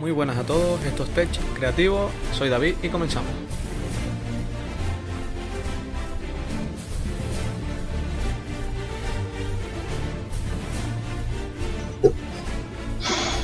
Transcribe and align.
Muy 0.00 0.12
buenas 0.12 0.38
a 0.38 0.44
todos, 0.44 0.82
esto 0.84 1.04
es 1.04 1.10
Tech 1.10 1.28
Creativo, 1.54 2.10
soy 2.32 2.48
David 2.48 2.74
y 2.82 2.88
comenzamos. 2.88 3.30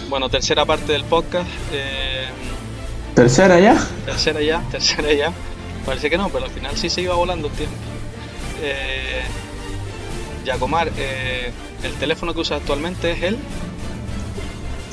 Bueno, 0.08 0.28
tercera 0.28 0.64
parte 0.64 0.92
del 0.92 1.04
podcast. 1.04 1.48
eh, 1.72 2.26
¿Tercera 3.14 3.58
ya? 3.58 3.76
tercera 4.04 4.40
ya, 4.40 4.60
tercera 4.70 5.12
ya. 5.12 5.32
Parece 5.84 6.10
que 6.10 6.16
no, 6.18 6.28
pero 6.28 6.44
al 6.44 6.50
final 6.50 6.76
sí 6.76 6.88
se 6.88 7.02
iba 7.02 7.14
volando 7.14 7.48
el 7.48 7.54
tiempo. 7.54 7.76
Eh, 8.62 9.22
Yacomar, 10.44 10.90
eh, 10.96 11.50
el 11.82 11.92
teléfono 11.94 12.32
que 12.34 12.40
usas 12.40 12.60
actualmente 12.60 13.12
es 13.12 13.22
el, 13.22 13.38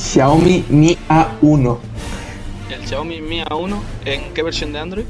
Xiaomi 0.04 0.66
Mi 0.70 0.98
A1. 1.10 1.78
el 2.70 2.86
Xiaomi 2.88 3.22
Mi 3.22 3.42
A1. 3.42 3.76
¿En 4.06 4.34
qué 4.34 4.44
versión 4.44 4.74
de 4.74 4.80
Android? 4.80 5.06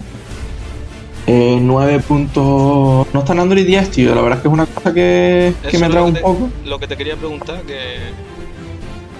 Eh, 1.26 1.58
9. 1.62 2.00
punto- 2.00 3.08
No 3.14 3.20
está 3.22 3.34
en 3.34 3.40
Android 3.40 3.66
10, 3.66 3.90
tío. 3.92 4.14
La 4.14 4.22
verdad 4.22 4.38
es 4.38 4.42
que 4.44 4.48
es 4.50 4.54
una 4.54 4.66
cosa 4.66 4.94
que, 4.94 5.54
me 5.80 5.90
trae 5.90 6.04
un 6.04 6.14
te- 6.14 6.20
poco. 6.22 6.50
Lo 6.66 6.80
que 6.80 6.88
te 6.88 6.96
quería 6.98 7.16
preguntar, 7.16 7.62
que, 7.64 7.80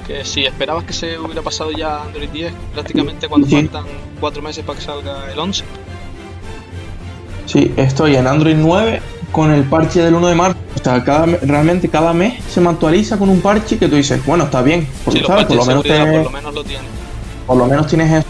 que 0.06 0.26
si 0.26 0.46
esperabas 0.46 0.84
que 0.84 0.94
se 0.94 1.18
hubiera 1.18 1.42
pasado 1.42 1.72
ya 1.72 2.04
Android 2.04 2.30
10 2.30 2.54
prácticamente 2.74 3.28
cuando 3.28 3.48
Sí. 3.48 3.56
faltan 3.56 3.86
cuatro 4.20 4.42
meses 4.42 4.64
para 4.66 4.78
que 4.80 4.86
salga 4.86 5.32
el 5.32 5.40
11. 5.40 5.64
Sí, 7.46 7.74
estoy 7.78 8.16
en 8.16 8.28
Android 8.28 8.56
9 8.58 9.02
con 9.32 9.52
el 9.52 9.64
parche 9.64 10.02
del 10.02 10.14
1 10.16 10.28
de 10.28 10.36
marzo. 10.36 10.53
Sea, 10.84 11.04
cada, 11.04 11.26
me- 11.26 11.38
realmente 11.38 11.88
cada 11.90 12.14
mes 12.14 12.44
se 12.50 12.60
me 12.60 12.70
actualiza 12.70 13.18
con 13.18 13.30
un 13.30 13.40
parche 13.42 13.78
que 13.78 13.88
tú 13.88 13.96
dices, 13.96 14.24
bueno, 14.26 14.44
está 14.46 14.62
bien. 14.62 14.88
Porque, 15.06 15.20
Sí, 15.22 15.26
¿sabes? 15.26 15.46
Por 15.46 15.56
lo, 15.58 15.66
menos 15.66 15.84
te- 15.84 15.90
por 16.00 16.24
lo 16.24 16.30
menos 16.30 16.54
lo 16.54 16.64
tienen. 16.64 16.86
por 17.48 17.58
lo 17.58 17.66
menos 17.68 17.88
tienes 17.88 18.12
eso. 18.12 18.28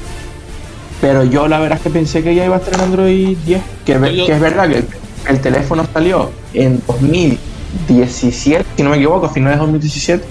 Pero 1.02 1.23
yo 1.23 1.47
la 1.47 1.59
verdad 1.59 1.77
es 1.80 1.83
que 1.83 1.89
pensé 1.89 2.23
que 2.23 2.33
ya 2.36 2.45
iba 2.45 2.55
a 2.55 2.59
estar 2.59 2.75
en 2.75 2.81
Android 2.81 3.36
10. 3.45 3.61
Que, 3.86 3.94
Yo- 4.16 4.25
que 4.25 4.31
es 4.33 4.39
verdad 4.39 4.69
que 4.69 4.77
el, 4.77 4.88
el 5.30 5.42
teléfono 5.42 5.86
salió 5.92 6.31
en 6.53 6.81
2017, 6.88 8.64
si 8.77 8.83
no 8.83 8.89
me 8.92 8.97
equivoco, 8.97 9.25
a 9.25 9.30
finales 9.30 9.58
de 9.58 9.61
2017. 9.61 10.23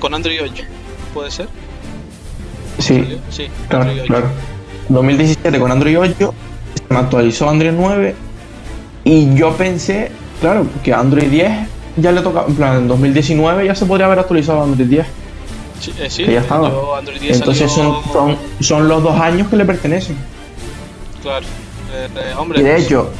Con 0.00 0.14
Android 0.14 0.38
8, 0.42 0.62
¿puede 1.14 1.30
ser? 1.30 1.48
Sí, 2.78 3.18
Sí, 3.30 3.46
Claro, 3.68 3.84
Android 3.84 4.00
8. 4.02 4.06
claro. 4.06 4.26
2017 4.88 5.58
con 5.58 5.72
Android 5.72 5.98
8, 5.98 6.34
se 6.88 6.94
me 6.94 7.00
actualizó 7.00 7.48
Android 7.50 7.72
9 7.76 8.14
y 9.04 9.34
yo 9.34 9.54
pensé, 9.56 10.10
claro, 10.40 10.66
que 10.82 10.92
Android 10.92 11.28
10 11.28 11.50
ya 11.96 12.12
le 12.12 12.20
toca, 12.20 12.44
en 12.46 12.54
plan, 12.54 12.76
en 12.78 12.88
2019 12.88 13.66
ya 13.66 13.74
se 13.74 13.86
podría 13.86 14.06
haber 14.06 14.18
actualizado 14.20 14.62
Android 14.62 14.86
10. 14.88 15.06
Sí, 15.80 15.92
eh, 15.98 16.10
sí, 16.10 16.24
que 16.24 16.32
ya 16.32 16.40
estaba. 16.40 16.70
yo 16.70 16.94
Android 16.96 17.20
10 17.20 17.36
Entonces 17.38 17.70
salió- 17.72 18.02
son, 18.02 18.12
son, 18.12 18.36
son 18.60 18.88
los 18.88 19.02
dos 19.02 19.18
años 19.20 19.48
que 19.48 19.56
le 19.56 19.64
pertenecen. 19.64 20.16
Claro. 21.22 21.46
Eh, 21.94 22.08
eh, 22.16 22.34
hombre, 22.36 22.60
Y 22.60 22.62
de 22.64 22.76
hecho, 22.76 23.10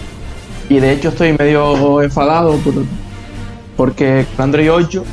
y 0.68 0.78
de 0.78 0.92
hecho 0.92 1.08
estoy 1.10 1.32
medio 1.38 2.02
enfadado 2.02 2.56
por, 2.56 2.74
porque 3.76 4.26
Android 4.36 4.70
8, 4.72 5.04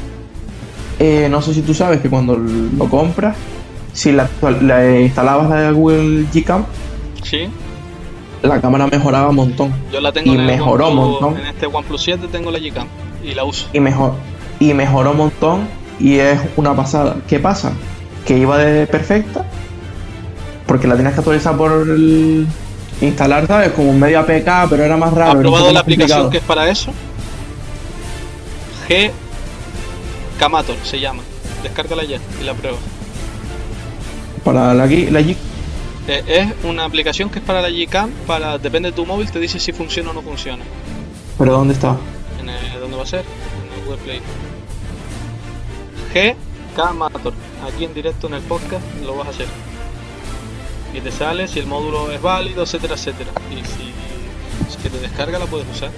eh, 1.00 1.28
no 1.30 1.42
sé 1.42 1.54
si 1.54 1.62
tú 1.62 1.74
sabes 1.74 2.02
que 2.02 2.10
cuando 2.10 2.36
lo 2.36 2.90
compras, 2.90 3.36
si 3.94 4.12
la, 4.12 4.28
la 4.62 5.00
instalabas 5.00 5.50
la 5.50 5.56
de 5.62 5.72
Google 5.72 6.26
Gcam, 6.34 6.66
sí, 7.24 7.48
la 8.48 8.62
cámara 8.62 8.88
mejoraba 8.88 9.30
un 9.30 9.36
montón. 9.36 9.74
yo 9.92 10.00
la 10.02 10.12
tengo 10.12 10.32
y 10.34 10.36
en 10.36 10.46
mejoró 10.46 10.90
un 10.90 10.96
montón. 10.96 11.38
En 11.38 11.46
este 11.48 11.66
OnePlus 11.68 12.02
7 12.04 12.28
tengo 12.32 12.52
la 12.52 12.60
Gcam 12.60 12.88
y 13.24 13.34
la 13.34 13.44
uso. 13.44 13.68
y 13.74 13.80
mejor 13.80 14.14
y 14.60 14.74
mejoró 14.74 15.12
un 15.12 15.18
montón 15.18 15.68
y 16.00 16.16
es 16.20 16.40
una 16.56 16.76
pasada. 16.76 17.18
¿Qué 17.28 17.40
pasa? 17.40 17.72
Que 18.26 18.38
iba 18.38 18.58
de 18.58 18.88
perfecta 18.88 19.46
porque 20.68 20.88
la 20.88 20.96
tienes 20.96 21.14
que 21.14 21.20
actualizar 21.20 21.56
por 21.58 21.72
el 21.72 22.48
instalar, 23.02 23.46
¿sabes? 23.48 23.72
Como 23.74 23.90
un 23.92 24.00
medio 24.00 24.20
APK, 24.20 24.70
pero 24.70 24.84
era 24.84 24.98
más 24.98 25.14
raro. 25.14 25.32
¿Has 25.34 25.38
probado 25.38 25.72
la 25.72 25.80
aplicación 25.82 26.22
complicado. 26.24 26.30
que 26.32 26.38
es 26.38 26.44
para 26.44 26.70
eso? 26.70 26.92
G 28.90 29.12
Kamator 30.40 30.76
se 30.84 31.00
llama. 31.00 31.22
Descárgala 31.64 32.04
ya 32.04 32.18
y 32.42 32.44
la 32.44 32.54
prueba. 32.54 32.78
Para 34.44 34.74
la, 34.74 34.86
la 34.86 34.88
Gig- 34.88 35.38
Eh, 36.08 36.24
es 36.28 36.66
una 36.66 36.86
aplicación 36.86 37.30
que 37.30 37.40
es 37.40 37.46
para 37.46 37.62
la 37.62 37.70
Gcam, 37.70 38.12
para 38.28 38.58
depende 38.60 38.92
de 38.92 38.96
tu 38.96 39.06
móvil, 39.06 39.32
te 39.32 39.40
dice 39.40 39.60
si 39.60 39.72
funciona 39.72 40.12
o 40.12 40.14
no 40.14 40.22
funciona. 40.22 40.64
¿Pero 41.38 41.52
dónde 41.54 41.74
está? 41.74 41.98
En 42.40 42.50
el- 42.50 42.80
¿Dónde 42.80 42.96
va 42.98 43.04
a 43.04 43.08
ser? 43.08 43.22
En 43.22 43.74
el 43.80 43.86
Google 43.86 43.98
Play. 44.04 44.22
G 46.14 46.36
Kamator. 46.76 47.34
Aquí 47.68 47.86
en 47.86 47.94
directo 47.94 48.28
en 48.28 48.36
el 48.36 48.42
podcast 48.42 48.84
lo 49.04 49.16
vas 49.16 49.28
a 49.28 49.30
hacer. 49.32 49.48
Y 50.94 51.02
te 51.02 51.12
sale 51.12 51.48
si 51.48 51.60
el 51.60 51.68
módulo 51.68 52.12
es 52.12 52.22
válido, 52.22 52.64
etcétera, 52.64 52.94
etcétera. 52.94 53.32
Y 53.52 53.56
si, 53.66 54.78
si 54.82 54.90
te 54.90 55.00
descarga 55.00 55.40
la 55.40 55.46
puedes 55.46 55.68
usar. 55.74 55.90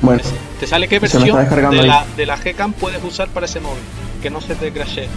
Bueno, 0.00 0.20
Te 0.58 0.66
sale 0.66 0.88
qué 0.88 0.98
versión 0.98 1.22
de 1.70 1.82
la, 1.86 2.04
de 2.16 2.26
la 2.26 2.36
Gcam 2.36 2.72
puedes 2.72 3.02
usar 3.04 3.28
para 3.28 3.46
ese 3.46 3.60
móvil. 3.60 3.82
Que 4.20 4.30
no 4.30 4.40
se 4.40 4.54
te 4.56 4.72
crashee. 4.72 5.08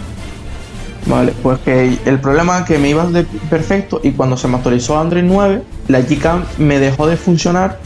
Vale, 1.06 1.32
pues 1.42 1.58
que 1.60 1.98
el 2.04 2.20
problema 2.20 2.58
es 2.60 2.64
que 2.64 2.78
me 2.78 2.90
iba 2.90 3.06
de 3.06 3.24
perfecto 3.24 4.00
y 4.02 4.12
cuando 4.12 4.36
se 4.36 4.48
me 4.48 4.56
actualizó 4.56 4.98
Android 4.98 5.24
9, 5.24 5.62
la 5.88 6.00
Gcam 6.02 6.44
me 6.58 6.78
dejó 6.78 7.06
de 7.06 7.16
funcionar 7.16 7.78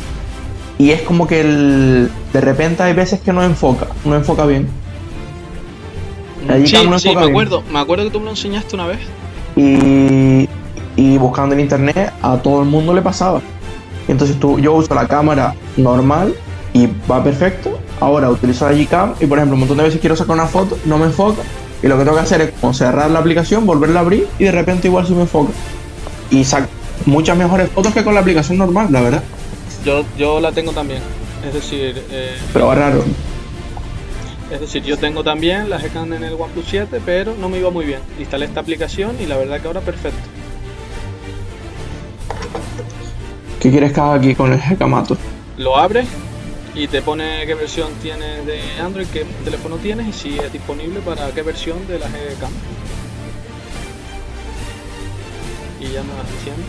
y 0.79 0.91
es 0.93 1.03
como 1.03 1.27
que 1.27 1.41
el, 1.43 2.11
de 2.33 2.41
repente 2.41 2.83
hay 2.83 2.95
veces 2.95 3.21
que 3.21 3.33
no 3.33 3.43
enfoca, 3.43 3.89
no 4.05 4.15
enfoca 4.17 4.47
bien. 4.47 4.69
La 6.47 6.59
Sí, 6.67 6.77
Gcam 6.77 6.89
no 6.89 6.99
sí, 6.99 7.09
enfoca 7.09 7.21
me 7.21 7.27
bien. 7.27 7.31
acuerdo. 7.31 7.63
Me 7.71 7.79
acuerdo 7.79 8.05
que 8.05 8.11
tú 8.11 8.19
me 8.21 8.27
lo 8.27 8.31
enseñaste 8.33 8.75
una 8.75 8.87
vez. 8.87 9.01
y, 9.57 10.49
y 10.97 11.19
buscando 11.19 11.55
en 11.55 11.61
internet 11.61 12.13
a 12.23 12.39
todo 12.39 12.63
el 12.63 12.69
mundo 12.69 12.95
le 12.95 13.03
pasaba. 13.03 13.43
Entonces 14.09 14.39
tú, 14.41 14.59
yo 14.59 14.75
uso 14.75 14.95
la 14.95 15.07
cámara 15.07 15.55
normal 15.77 16.35
y 16.73 16.89
va 17.11 17.23
perfecto. 17.23 17.79
Ahora 18.01 18.31
utilizo 18.31 18.69
la 18.69 18.75
Gcam 18.77 19.15
y 19.21 19.27
por 19.27 19.39
ejemplo 19.39 19.55
un 19.55 19.61
montón 19.61 19.77
de 19.79 19.85
veces 19.85 20.01
quiero 20.01 20.17
sacar 20.17 20.35
una 20.35 20.47
foto, 20.47 20.79
no 20.85 20.99
me 20.99 21.07
enfoca. 21.07 21.43
Y 21.83 21.89
lo 21.89 21.97
que 21.97 22.05
tengo 22.05 22.17
que 22.17 22.23
hacer 22.23 22.41
es 22.43 22.51
como 22.61 22.75
cerrar 22.75 23.11
la 23.11 23.21
aplicación, 23.21 23.67
volverla 23.67 24.01
a 24.01 24.03
abrir 24.03 24.29
y 24.39 24.45
de 24.45 24.53
repente 24.53 24.89
igual 24.89 25.07
sí 25.07 25.15
me 25.15 25.23
enfoca. 25.23 25.53
Y 26.31 26.45
saco 26.45 26.69
muchas 27.07 27.37
mejores 27.37 27.71
fotos 27.71 27.95
que 27.95 28.05
con 28.05 28.15
la 28.15 28.21
aplicación 28.21 28.59
normal, 28.59 28.89
la 28.91 29.01
verdad. 29.01 29.23
Yo, 29.85 30.05
yo 30.19 30.41
la 30.41 30.53
tengo 30.53 30.73
también. 30.73 31.01
Es 31.47 31.55
decir, 31.55 32.05
eh, 32.11 32.37
Pero 32.53 32.67
va 32.67 32.75
raro. 32.75 33.03
es 34.51 34.61
decir, 34.61 34.83
yo 34.83 34.99
tengo 34.99 35.25
también 35.25 35.71
la 35.71 35.79
Gcam 35.79 36.13
en 36.13 36.23
el 36.25 36.35
OnePlus 36.35 36.67
7, 36.69 37.01
pero 37.07 37.35
no 37.41 37.49
me 37.49 37.59
iba 37.59 37.71
muy 37.71 37.87
bien. 37.87 38.01
Instalé 38.19 38.45
esta 38.45 38.61
aplicación 38.61 39.17
y 39.19 39.27
la 39.27 39.39
verdad 39.39 39.61
que 39.61 39.67
ahora 39.67 39.81
perfecto. 39.81 40.21
¿Qué 43.61 43.71
quieres 43.71 43.93
que 43.93 44.01
haga 44.01 44.15
aquí 44.15 44.35
con 44.35 44.53
el 44.53 44.61
Gcamato? 44.61 45.17
Lo 45.57 45.77
abres 45.77 46.07
y 46.81 46.89
te 46.89 47.03
pone 47.03 47.45
qué 47.45 47.55
versión 47.55 47.93
tienes 48.01 48.47
de 48.47 48.59
Android, 48.81 49.07
qué 49.13 49.27
teléfono 49.45 49.77
tienes 49.77 50.09
y 50.09 50.13
si 50.15 50.39
es 50.39 50.51
disponible 50.51 51.01
para 51.01 51.31
qué 51.31 51.43
versión 51.43 51.87
de 51.87 51.99
la 51.99 52.07
Gcam. 52.09 52.51
Y 55.79 55.93
ya 55.93 56.03
me 56.03 56.15
vas 56.15 56.31
diciendo. 56.33 56.63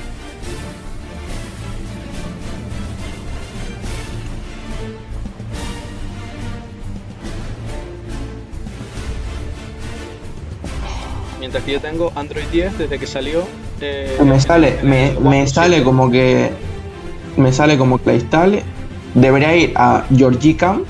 Mientras 11.39 11.63
que 11.63 11.71
yo 11.73 11.79
tengo 11.81 12.11
Android 12.15 12.45
10 12.51 12.77
desde 12.77 12.99
que 12.99 13.07
salió. 13.07 13.43
eh, 13.79 14.17
Me 14.23 14.39
sale, 14.39 14.77
me, 14.83 15.13
me 15.19 15.47
sale 15.47 15.75
7. 15.77 15.83
como 15.83 16.11
que 16.11 16.51
me 17.37 17.51
sale 17.51 17.77
como 17.77 17.97
que 17.97 18.05
la 18.07 18.13
instale. 18.13 18.63
Debería 19.13 19.55
ir 19.55 19.73
a 19.75 20.05
Your 20.09 20.37
Gcam 20.39 20.83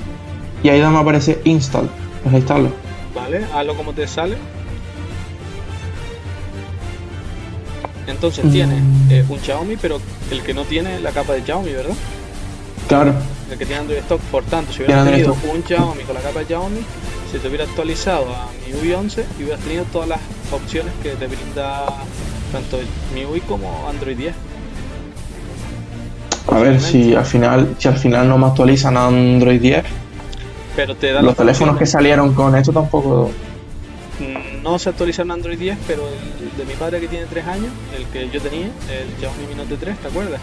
y 0.62 0.68
ahí 0.68 0.80
donde 0.80 0.94
me 0.96 1.00
aparece 1.02 1.40
install. 1.44 1.88
Pues 2.22 2.34
instalo. 2.36 2.70
Vale, 3.14 3.44
hazlo 3.52 3.74
como 3.76 3.92
te 3.92 4.06
sale. 4.06 4.36
Entonces 8.06 8.44
Mm. 8.44 8.52
tiene 8.52 8.82
eh, 9.10 9.24
un 9.28 9.38
Xiaomi, 9.40 9.76
pero 9.76 10.00
el 10.30 10.42
que 10.42 10.54
no 10.54 10.64
tiene 10.64 11.00
la 11.00 11.10
capa 11.12 11.34
de 11.34 11.42
Xiaomi, 11.42 11.72
¿verdad? 11.72 11.94
Claro, 12.88 13.14
El 13.50 13.58
que 13.58 13.64
tiene 13.66 13.80
Android 13.80 13.98
Stock. 14.00 14.20
Por 14.22 14.42
tanto, 14.44 14.72
si 14.72 14.82
hubieras 14.82 15.04
tenido 15.08 15.36
un 15.52 15.62
Xiaomi 15.62 16.02
con 16.04 16.14
la 16.14 16.20
capa 16.20 16.40
de 16.40 16.46
Xiaomi, 16.46 16.80
se 17.30 17.38
te 17.38 17.48
hubiera 17.48 17.64
actualizado 17.64 18.26
a 18.34 18.48
MIUI 18.66 18.92
11 18.94 19.24
y 19.38 19.42
hubieras 19.44 19.60
tenido 19.60 19.84
todas 19.92 20.08
las 20.08 20.20
opciones 20.50 20.92
que 21.02 21.10
te 21.10 21.26
brinda 21.26 21.84
tanto 22.50 22.78
MIUI 23.14 23.40
como 23.42 23.88
Android 23.88 24.16
10. 24.16 24.34
A 26.54 26.60
ver 26.60 26.80
si 26.80 27.14
al 27.14 27.24
final, 27.24 27.74
si 27.78 27.88
al 27.88 27.96
final 27.96 28.28
no 28.28 28.38
me 28.38 28.46
actualizan 28.46 28.96
a 28.96 29.06
Android 29.06 29.60
10. 29.60 29.84
Pero 30.76 30.96
te 30.96 31.12
da 31.12 31.22
Los 31.22 31.36
teléfonos 31.36 31.76
que 31.76 31.86
salieron 31.86 32.32
con 32.34 32.54
esto 32.56 32.72
tampoco. 32.72 33.30
Mm, 34.20 34.62
No 34.62 34.78
se 34.78 34.88
actualizaron 34.90 35.30
a 35.30 35.34
Android 35.34 35.58
10, 35.58 35.78
pero 35.86 36.02
el 36.08 36.56
de 36.56 36.64
mi 36.64 36.74
padre 36.78 37.00
que 37.00 37.08
tiene 37.08 37.26
3 37.26 37.46
años, 37.46 37.72
el 37.96 38.06
que 38.06 38.28
yo 38.30 38.40
tenía, 38.40 38.66
el 38.66 39.18
Xiaomi 39.18 39.46
Mi 39.48 39.54
Note 39.54 39.76
3, 39.76 39.98
¿te 39.98 40.08
acuerdas? 40.08 40.40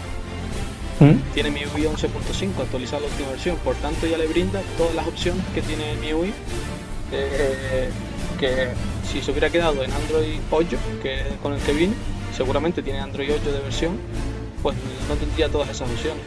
¿Mm? 1.00 1.32
tiene 1.32 1.50
MIUI 1.50 1.86
11.5 1.86 2.60
actualizada 2.60 3.00
la 3.00 3.06
última 3.08 3.30
versión, 3.30 3.56
por 3.64 3.74
tanto 3.76 4.06
ya 4.06 4.18
le 4.18 4.26
brinda 4.26 4.60
todas 4.76 4.94
las 4.94 5.06
opciones 5.06 5.42
que 5.54 5.62
tiene 5.62 5.94
MIUI, 5.98 6.28
eh, 7.12 7.88
que 8.38 8.68
si 9.10 9.22
se 9.22 9.30
hubiera 9.30 9.48
quedado 9.48 9.82
en 9.82 9.90
Android 9.90 10.38
8, 10.50 10.76
que 11.02 11.14
es 11.14 11.26
con 11.42 11.54
el 11.54 11.60
que 11.60 11.72
vine, 11.72 11.94
seguramente 12.36 12.82
tiene 12.82 13.00
Android 13.00 13.30
8 13.32 13.50
de 13.50 13.60
versión, 13.60 13.92
pues 14.62 14.76
no 15.08 15.14
tendría 15.14 15.48
todas 15.48 15.68
esas 15.70 15.88
opciones. 15.90 16.22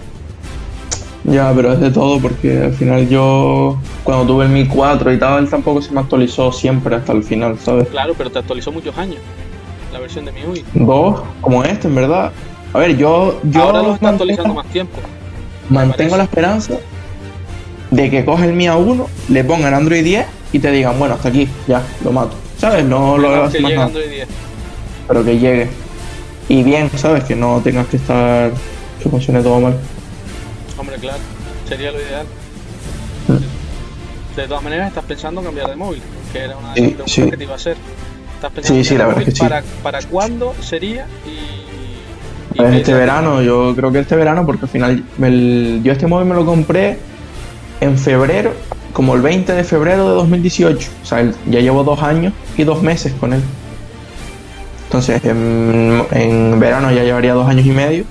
Ya, 1.26 1.54
pero 1.56 1.72
es 1.74 1.80
de 1.80 1.90
todo 1.90 2.20
porque 2.20 2.64
al 2.64 2.74
final 2.74 3.08
yo, 3.08 3.78
cuando 4.04 4.26
tuve 4.26 4.46
el 4.46 4.52
Mi 4.52 4.68
4 4.68 5.14
y 5.14 5.18
tal, 5.20 5.50
tampoco 5.50 5.82
se 5.82 5.92
me 5.94 6.02
actualizó 6.02 6.52
siempre 6.52 6.96
hasta 6.96 7.14
el 7.14 7.24
final, 7.24 7.58
¿sabes? 7.60 7.88
Claro, 7.88 8.14
pero 8.18 8.30
te 8.30 8.40
actualizó 8.40 8.72
muchos 8.74 8.98
años 8.98 9.20
la 9.94 10.00
versión 10.00 10.26
de 10.26 10.32
MIUI. 10.34 10.66
Dos, 10.74 11.22
como 11.40 11.64
este, 11.64 11.88
en 11.88 11.96
verdad. 11.96 12.32
A 12.74 12.80
ver, 12.80 12.98
yo. 12.98 13.40
yo 13.44 13.62
Ahora 13.62 13.84
lo 13.84 13.94
está 13.94 14.08
mantengo- 14.08 14.14
actualizando 14.14 14.54
más 14.56 14.66
tiempo. 14.68 15.00
Mantengo 15.70 16.18
la 16.18 16.24
esperanza 16.24 16.74
de 17.92 18.10
que 18.10 18.26
coge 18.26 18.46
el 18.46 18.54
Mi 18.54 18.66
A1, 18.66 19.06
le 19.30 19.44
pongan 19.46 19.74
Android 19.76 20.04
10 20.04 20.26
y 20.52 20.60
te 20.60 20.72
digan, 20.72 20.98
bueno, 21.00 21.14
hasta 21.14 21.30
aquí, 21.30 21.48
ya, 21.68 21.82
lo 22.04 22.12
mato. 22.12 22.36
¿Sabes? 22.58 22.84
No 22.84 23.18
lo 23.18 23.30
hagas 23.30 23.54
más 23.62 23.72
nada, 23.72 23.86
Android 23.86 24.10
10. 24.10 24.28
pero 25.08 25.24
que 25.24 25.38
llegue. 25.40 25.70
Y 26.50 26.64
bien, 26.64 26.90
¿sabes? 26.96 27.24
Que 27.24 27.36
no 27.36 27.62
tengas 27.64 27.88
que 27.88 27.98
estar. 27.98 28.52
que 29.02 29.10
funcione 29.10 29.42
todo 29.42 29.60
mal. 29.60 29.76
Hombre, 30.78 30.96
claro, 30.98 31.18
sería 31.68 31.92
lo 31.92 32.00
ideal. 32.00 32.26
Mm. 33.28 34.36
De 34.36 34.48
todas 34.48 34.64
maneras, 34.64 34.88
estás 34.90 35.04
pensando 35.06 35.42
en 35.42 35.46
cambiar 35.48 35.70
de 35.70 35.76
móvil, 35.76 36.02
que 36.32 36.40
era 36.40 36.58
una 36.58 36.74
de 36.74 36.76
Sí, 36.76 36.82
las 36.82 36.90
preguntas 36.92 37.12
sí. 37.14 37.30
que 37.30 37.38
te 37.38 37.44
iba 37.44 37.54
a 37.54 37.56
hacer. 37.56 37.78
Estás 38.36 38.52
pensando 38.52 38.84
Sí, 38.84 38.90
sí, 38.90 38.98
la 38.98 39.08
verdad 39.08 39.24
que 39.24 39.32
sí. 39.32 39.40
para, 39.40 39.64
para 39.84 40.02
cuándo 40.04 40.54
sería 40.62 41.06
y. 41.26 42.54
y 42.54 42.58
Pues 42.58 42.74
este 42.76 42.94
verano, 42.94 43.42
yo 43.42 43.74
creo 43.76 43.92
que 43.92 44.00
este 44.00 44.16
verano, 44.16 44.46
porque 44.46 44.66
al 44.66 44.70
final 44.70 45.04
el- 45.22 45.82
yo 45.84 45.92
este 45.92 46.08
móvil 46.08 46.28
me 46.28 46.36
lo 46.36 46.46
compré 46.46 46.98
en 47.82 47.98
febrero, 47.98 48.54
como 48.94 49.16
el 49.16 49.22
20 49.22 49.54
de 49.54 49.64
febrero 49.64 50.10
de 50.10 50.16
2018. 50.16 50.90
O 51.02 51.06
sea, 51.06 51.30
ya 51.48 51.60
llevo 51.60 51.84
dos 51.84 52.02
años 52.02 52.34
y 52.58 52.64
dos 52.64 52.82
meses 52.82 53.14
con 53.20 53.34
él. 53.34 53.42
Entonces, 54.94 55.26
en, 55.26 56.06
en 56.12 56.60
verano 56.60 56.92
ya 56.92 57.04
llevaría 57.04 57.34
dos 57.34 57.50
años 57.50 57.66
y 57.66 57.72
medio. 57.72 58.06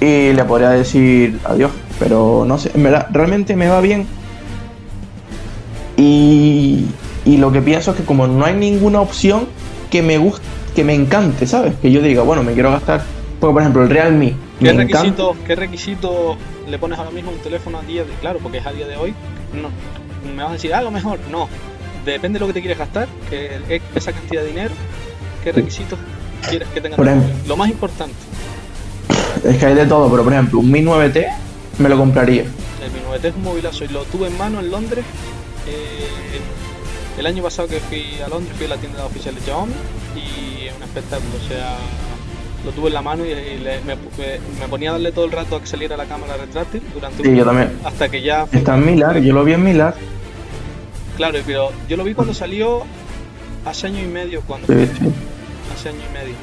Y 0.00 0.32
le 0.32 0.44
podría 0.44 0.70
decir 0.70 1.38
adiós. 1.44 1.70
Pero 2.00 2.44
no 2.44 2.58
sé, 2.58 2.72
en 2.74 2.82
verdad, 2.82 3.06
realmente 3.12 3.54
me 3.54 3.68
va 3.68 3.80
bien. 3.80 4.04
Y, 5.96 6.86
y 7.24 7.36
lo 7.36 7.52
que 7.52 7.62
pienso 7.62 7.92
es 7.92 7.98
que 7.98 8.02
como 8.02 8.26
no 8.26 8.44
hay 8.44 8.54
ninguna 8.54 9.00
opción 9.00 9.46
que 9.88 10.02
me 10.02 10.18
guste, 10.18 10.42
que 10.74 10.82
me 10.82 10.92
encante, 10.92 11.46
¿sabes? 11.46 11.74
Que 11.80 11.92
yo 11.92 12.02
diga, 12.02 12.22
bueno, 12.22 12.42
me 12.42 12.52
quiero 12.54 12.72
gastar. 12.72 13.04
Porque, 13.38 13.52
por 13.52 13.62
ejemplo, 13.62 13.84
el 13.84 13.88
Realme. 13.88 14.34
¿Qué 14.58 14.64
Me 14.64 14.82
encanta. 14.82 14.98
requisitos 15.02 15.36
¿Qué 15.46 15.54
requisito 15.54 16.36
le 16.68 16.78
pones 16.80 16.98
ahora 16.98 17.12
mismo 17.12 17.30
a 17.30 17.34
un 17.34 17.40
teléfono 17.40 17.78
a 17.78 17.82
día 17.82 18.02
de, 18.02 18.10
claro, 18.20 18.40
porque 18.42 18.58
es 18.58 18.66
a 18.66 18.72
día 18.72 18.88
de 18.88 18.96
hoy? 18.96 19.14
No, 19.52 19.68
me 20.34 20.42
vas 20.42 20.50
a 20.50 20.54
decir, 20.54 20.74
ah, 20.74 20.82
lo 20.82 20.90
mejor, 20.90 21.20
no. 21.30 21.48
Depende 22.04 22.40
de 22.40 22.40
lo 22.40 22.48
que 22.48 22.54
te 22.54 22.60
quieres 22.60 22.78
gastar, 22.78 23.06
que 23.30 23.60
es 23.68 23.82
esa 23.94 24.10
cantidad 24.10 24.42
de 24.42 24.48
dinero, 24.48 24.74
¿qué 25.52 25.60
requisitos 25.60 25.98
quieres 26.48 26.68
que 26.68 26.80
tenga 26.80 26.96
ejemplo. 26.96 27.28
Lo 27.46 27.56
más 27.56 27.68
importante, 27.70 28.14
Es 29.44 29.56
que 29.58 29.66
hay 29.66 29.74
de 29.74 29.86
todo, 29.86 30.10
pero 30.10 30.24
por 30.24 30.32
ejemplo, 30.32 30.58
un 30.60 30.70
Mi 30.70 30.80
9T 30.82 31.24
me 31.78 31.88
lo 31.88 31.96
compraría. 31.96 32.42
el 32.42 32.90
Mi 32.92 32.98
9T 33.08 33.24
es 33.28 33.34
un 33.36 33.42
movilazo 33.44 33.84
y 33.84 33.88
lo 33.88 34.02
tuve 34.04 34.26
en 34.28 34.36
mano 34.38 34.58
en 34.60 34.70
Londres. 34.70 35.04
eh, 35.68 36.40
el 37.18 37.26
año 37.26 37.42
pasado 37.42 37.66
que 37.68 37.78
fui 37.80 38.04
a 38.24 38.28
Londres 38.28 38.54
fui 38.56 38.66
a 38.66 38.70
la 38.70 38.76
tienda 38.76 39.04
oficial 39.06 39.34
de 39.34 39.40
Xiaomi 39.40 39.72
y 40.16 40.66
es 40.66 40.76
un 40.76 40.82
espectáculo, 40.82 41.30
o 41.42 41.48
sea, 41.48 41.76
lo 42.64 42.72
tuve 42.72 42.88
en 42.88 42.94
la 42.94 43.02
mano 43.02 43.24
y, 43.24 43.30
y 43.30 43.58
le- 43.58 43.80
me, 43.82 43.96
ponía 44.68 44.90
a 44.90 44.92
darle 44.94 45.12
todo 45.12 45.24
el 45.26 45.32
rato 45.32 45.56
a 45.56 45.60
que 45.60 45.66
saliera 45.66 45.96
la 45.96 46.04
cámara 46.06 46.36
retráctil 46.36 46.82
durante 46.92 47.22
Sí, 47.22 47.28
un 47.30 47.36
yo 47.36 47.44
también. 47.44 47.72
hasta 47.84 48.08
que 48.08 48.20
ya 48.20 48.46
Está 48.52 48.74
en 48.74 48.84
Milar, 48.84 49.18
yo 49.20 49.32
lo 49.32 49.44
vi 49.44 49.52
en 49.54 49.62
Milar. 49.64 49.94
Claro, 51.16 51.38
pero 51.46 51.70
yo 51.88 51.96
lo 51.96 52.04
vi 52.04 52.12
cuando 52.14 52.34
salió 52.34 52.82
hace 53.64 53.86
año 53.86 54.02
y 54.02 54.06
medio, 54.06 54.42
cuando 54.42 54.66
Sí, 54.66 54.74
fue, 54.74 54.86
sí. 54.86 55.14
Hace 55.74 55.88
año 55.90 56.00
y 56.08 56.12
medio. 56.12 56.34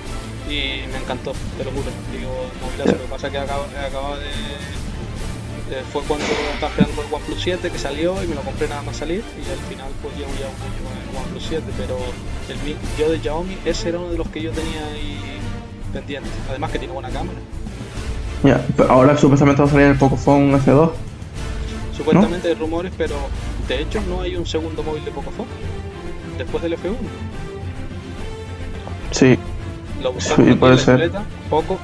Y 0.50 0.88
me 0.92 0.98
encantó, 0.98 1.34
te 1.58 1.64
lo 1.64 1.72
juro. 1.72 1.86
Digo, 2.12 2.32
movilazo, 2.62 2.92
lo 2.98 3.04
que 3.04 3.10
pasa 3.10 3.28
es 3.28 3.34
que 3.34 3.40
acabo, 3.40 3.64
acababa 3.80 4.18
de, 4.18 4.26
de- 4.26 5.84
Fue 5.92 6.02
cuando 6.04 6.26
estaba 6.26 6.72
esperando 6.72 7.02
el 7.02 7.14
OnePlus 7.14 7.42
7 7.42 7.70
que 7.72 7.80
salió 7.80 8.22
y 8.24 8.28
me 8.28 8.36
lo 8.36 8.42
compré 8.42 8.68
nada 8.68 8.82
más 8.82 8.98
salir. 8.98 9.24
Y 9.38 9.50
al 9.50 9.60
final, 9.70 9.90
pues 10.02 10.16
llevo 10.18 10.32
ya 10.40 10.48
un 10.48 10.60
año 10.62 10.82
con 10.84 10.94
el 10.98 11.24
OnePlus 11.24 11.46
7. 11.48 11.64
Pero 11.78 11.98
el, 12.50 12.76
yo 13.00 13.10
de 13.12 13.20
Xiaomi, 13.20 13.58
ese 13.66 13.90
era 13.90 14.00
uno 14.00 14.10
de 14.10 14.18
los 14.18 14.28
que 14.30 14.42
yo 14.42 14.52
tenía 14.52 14.86
ahí 14.94 15.18
pendiente. 15.94 16.30
Además, 16.50 16.72
que 16.72 16.80
tiene 16.80 16.94
buena 16.94 17.10
cámara. 17.10 17.40
Ya, 18.44 18.66
pero 18.76 18.92
ahora 18.92 19.18
supuestamente 19.18 19.62
va 19.62 19.68
a 19.70 19.72
salir 19.72 19.88
el 19.88 19.98
Pocophone 19.98 20.54
F2. 20.58 20.92
Supuestamente 21.96 22.50
hay 22.50 22.56
rumores, 22.56 22.92
pero 22.98 23.16
de 23.68 23.82
hecho 23.82 24.02
no 24.10 24.22
hay 24.22 24.36
un 24.36 24.46
segundo 24.46 24.84
móvil 24.84 25.06
de 25.06 25.12
Pocophone 25.12 25.48
después 26.38 26.62
del 26.64 26.74
F1. 26.74 26.96
Sí, 29.12 29.38
Lo 30.02 30.14
buscamos 30.14 30.36
Sí, 30.38 30.42
aquí 30.44 30.52
en 30.52 30.60
puede 30.60 30.76
la 30.76 30.82
ser. 30.82 31.12
Poco. 31.50 31.78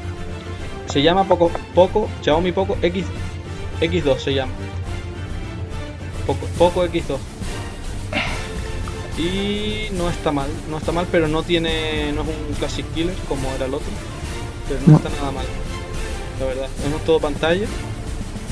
Se 0.87 1.01
llama 1.01 1.23
Poco, 1.25 1.51
Poco, 1.75 2.09
Xiaomi 2.23 2.51
Poco 2.51 2.77
X, 2.81 3.05
X2 3.79 4.17
se 4.17 4.33
llama. 4.33 4.51
Poco, 6.25 6.45
Poco 6.57 6.85
X2. 6.85 7.17
Y 9.19 9.89
no 9.97 10.09
está 10.09 10.31
mal, 10.31 10.49
no 10.69 10.77
está 10.77 10.91
mal, 10.91 11.05
pero 11.11 11.27
no 11.27 11.43
tiene, 11.43 12.11
no 12.13 12.21
es 12.21 12.27
un 12.27 12.53
Classic 12.55 12.85
Killer 12.93 13.15
como 13.27 13.49
era 13.55 13.65
el 13.65 13.73
otro. 13.73 13.87
Pero 14.67 14.79
no 14.85 14.91
No. 14.93 14.97
está 14.97 15.09
nada 15.09 15.31
mal. 15.31 15.45
La 16.39 16.45
verdad, 16.45 16.67
es 16.97 17.03
todo 17.05 17.19
pantalla, 17.19 17.67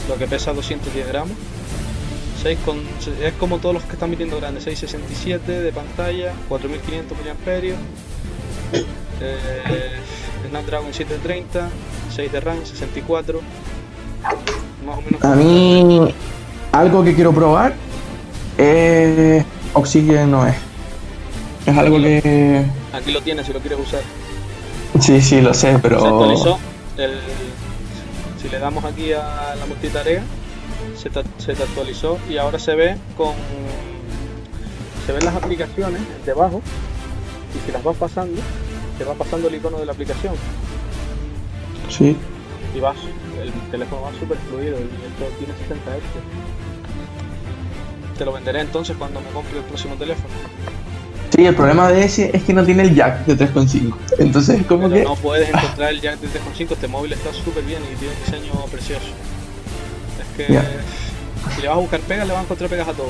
lo 0.09 0.17
que 0.17 0.27
pesa 0.27 0.53
210 0.53 1.07
gramos. 1.07 1.37
6 2.43 2.59
con, 2.65 2.79
es 3.23 3.33
como 3.39 3.57
todos 3.57 3.73
los 3.75 3.83
que 3.83 3.93
están 3.93 4.11
viniendo 4.11 4.37
grandes, 4.37 4.63
667 4.65 5.51
de 5.61 5.71
pantalla, 5.71 6.33
4500 6.49 7.17
mAh. 7.17 7.75
Eh, 8.73 9.99
Snapdragon 10.49 10.93
730, 10.93 11.69
6 12.15 12.31
de 12.31 12.39
RAM, 12.39 12.65
64. 12.65 13.41
Más 14.85 14.97
o 14.97 15.01
menos. 15.01 15.23
a 15.23 15.35
mí 15.35 16.13
algo 16.71 17.03
que 17.03 17.15
quiero 17.15 17.33
probar 17.33 17.73
es 18.57 19.43
Oxygen 19.73 20.33
OS. 20.33 20.53
Es 21.65 21.77
algo 21.77 21.97
que... 21.97 22.63
Aquí 22.93 23.11
lo 23.11 23.21
tienes 23.21 23.45
si 23.45 23.53
lo 23.53 23.59
quieres 23.59 23.79
usar. 23.79 24.01
Sí, 24.99 25.21
sí, 25.21 25.41
lo 25.41 25.53
sé, 25.53 25.77
pero... 25.81 25.99
Se 25.99 26.07
actualizó. 26.07 26.59
El, 26.97 27.19
si 28.41 28.49
le 28.49 28.59
damos 28.59 28.85
aquí 28.85 29.11
a 29.13 29.55
la 29.59 29.65
multitarea, 29.67 30.23
se 30.95 31.09
se 31.43 31.53
te 31.53 31.63
actualizó 31.63 32.17
y 32.29 32.37
ahora 32.37 32.57
se 32.57 32.75
ve 32.75 32.97
con. 33.15 33.33
Se 35.05 35.13
ven 35.13 35.25
las 35.25 35.35
aplicaciones 35.35 36.01
debajo 36.25 36.61
y 37.57 37.65
si 37.65 37.71
las 37.71 37.83
vas 37.83 37.95
pasando, 37.97 38.41
te 38.97 39.03
va 39.03 39.13
pasando 39.13 39.47
el 39.47 39.55
icono 39.55 39.77
de 39.79 39.85
la 39.85 39.91
aplicación 39.91 40.33
Sí. 41.89 42.15
y 42.75 42.79
vas, 42.79 42.97
el 43.41 43.51
teléfono 43.71 44.01
va 44.03 44.11
súper 44.19 44.37
fluido 44.49 44.77
y 44.79 44.83
esto 44.83 45.25
tiene 45.39 45.53
60 45.67 45.91
Hz. 45.91 48.17
Te 48.17 48.25
lo 48.25 48.33
venderé 48.33 48.61
entonces 48.61 48.95
cuando 48.97 49.21
me 49.21 49.29
compre 49.29 49.59
el 49.59 49.63
próximo 49.65 49.95
teléfono. 49.95 50.33
Sí, 51.35 51.45
el 51.45 51.55
problema 51.55 51.91
de 51.91 52.03
ese 52.03 52.35
es 52.35 52.43
que 52.43 52.53
no 52.53 52.63
tiene 52.65 52.83
el 52.83 52.95
jack 52.95 53.25
de 53.25 53.37
3.5. 53.37 53.93
Entonces, 54.17 54.65
como 54.65 54.89
Pero 54.89 54.95
que... 54.95 55.03
no 55.03 55.15
puedes 55.15 55.49
encontrar 55.53 55.91
el 55.91 56.01
jack 56.01 56.19
de 56.19 56.27
3.5, 56.27 56.71
este 56.71 56.87
móvil 56.87 57.13
está 57.13 57.31
súper 57.33 57.63
bien 57.63 57.81
y 57.83 57.95
tiene 57.97 58.13
un 58.15 58.19
diseño 58.23 58.53
precioso. 58.71 59.05
Es 60.21 60.27
que 60.37 60.47
si 61.55 61.61
le 61.61 61.67
vas 61.67 61.77
a 61.77 61.81
buscar 61.81 61.99
pegas, 62.01 62.25
le 62.27 62.33
vas 62.33 62.41
a 62.41 62.43
encontrar 62.43 62.69
pegas 62.69 62.87
a 62.87 62.93
todo. 62.93 63.09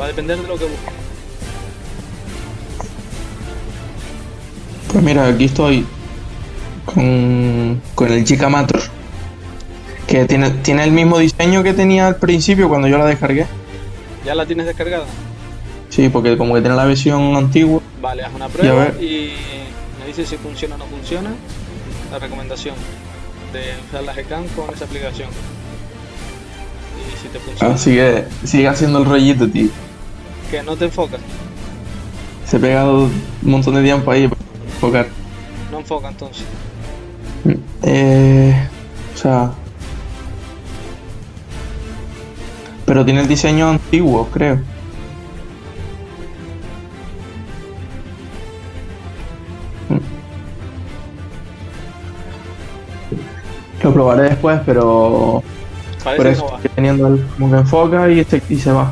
Va 0.00 0.04
a 0.04 0.08
depender 0.08 0.36
de 0.36 0.46
lo 0.46 0.58
que 0.58 0.64
busques. 0.64 0.92
Pues 4.92 5.02
mira, 5.04 5.26
aquí 5.26 5.44
estoy 5.44 5.84
con, 6.84 7.80
con 7.94 8.12
el 8.12 8.24
Gigamator. 8.26 8.80
Que 10.06 10.24
tiene, 10.24 10.50
tiene 10.50 10.84
el 10.84 10.92
mismo 10.92 11.18
diseño 11.18 11.62
que 11.64 11.72
tenía 11.72 12.06
al 12.06 12.16
principio 12.16 12.68
cuando 12.68 12.86
yo 12.86 12.96
la 12.96 13.06
descargué. 13.06 13.46
¿Ya 14.24 14.34
la 14.34 14.46
tienes 14.46 14.66
descargada? 14.66 15.04
Sí, 15.88 16.08
porque 16.08 16.36
como 16.36 16.54
que 16.54 16.60
tiene 16.60 16.76
la 16.76 16.84
versión 16.84 17.34
antigua. 17.36 17.80
Vale, 18.00 18.22
haz 18.22 18.32
una 18.34 18.46
Y 18.46 18.48
a 18.48 18.52
prueba 18.52 18.84
ver. 18.84 19.02
y 19.02 19.32
me 20.00 20.06
dices 20.06 20.28
si 20.28 20.36
funciona 20.36 20.76
o 20.76 20.78
no 20.78 20.84
funciona. 20.86 21.30
La 22.12 22.18
recomendación 22.20 22.76
de 23.52 23.60
usar 23.88 24.04
la 24.04 24.12
Gcam 24.14 24.44
con 24.54 24.72
esa 24.72 24.84
aplicación. 24.84 25.28
Y 26.96 27.22
si 27.22 27.28
te 27.28 27.38
funciona, 27.40 27.74
Así 27.74 27.94
que 27.94 28.24
sigue 28.44 28.68
haciendo 28.68 29.00
el 29.00 29.04
rollito, 29.06 29.48
tío. 29.48 29.68
que 30.50 30.62
no 30.62 30.76
te 30.76 30.84
enfocas, 30.84 31.20
Se 32.46 32.60
pega 32.60 32.84
un 32.88 33.10
montón 33.42 33.74
de 33.74 33.82
tiempo 33.82 34.10
ahí 34.12 34.30
enfocar. 34.74 35.06
no 35.70 35.78
enfoca 35.80 36.08
entonces. 36.08 36.44
Eh, 37.82 38.68
o 39.14 39.16
sea. 39.18 39.50
Pero 42.84 43.04
tiene 43.04 43.20
el 43.20 43.28
diseño 43.28 43.68
antiguo, 43.70 44.28
creo. 44.32 44.60
Lo 53.82 53.92
probaré 53.92 54.22
después, 54.30 54.60
pero 54.66 55.42
Parece 56.02 56.16
por 56.16 56.26
que 56.26 56.32
eso 56.32 56.44
no 56.44 56.50
va. 56.50 56.56
estoy 56.56 56.70
teniendo 56.74 57.06
el 57.08 57.24
como 57.38 57.50
que 57.50 57.56
enfoca 57.58 58.10
y, 58.10 58.20
este- 58.20 58.42
y 58.48 58.56
se 58.56 58.72
va. 58.72 58.90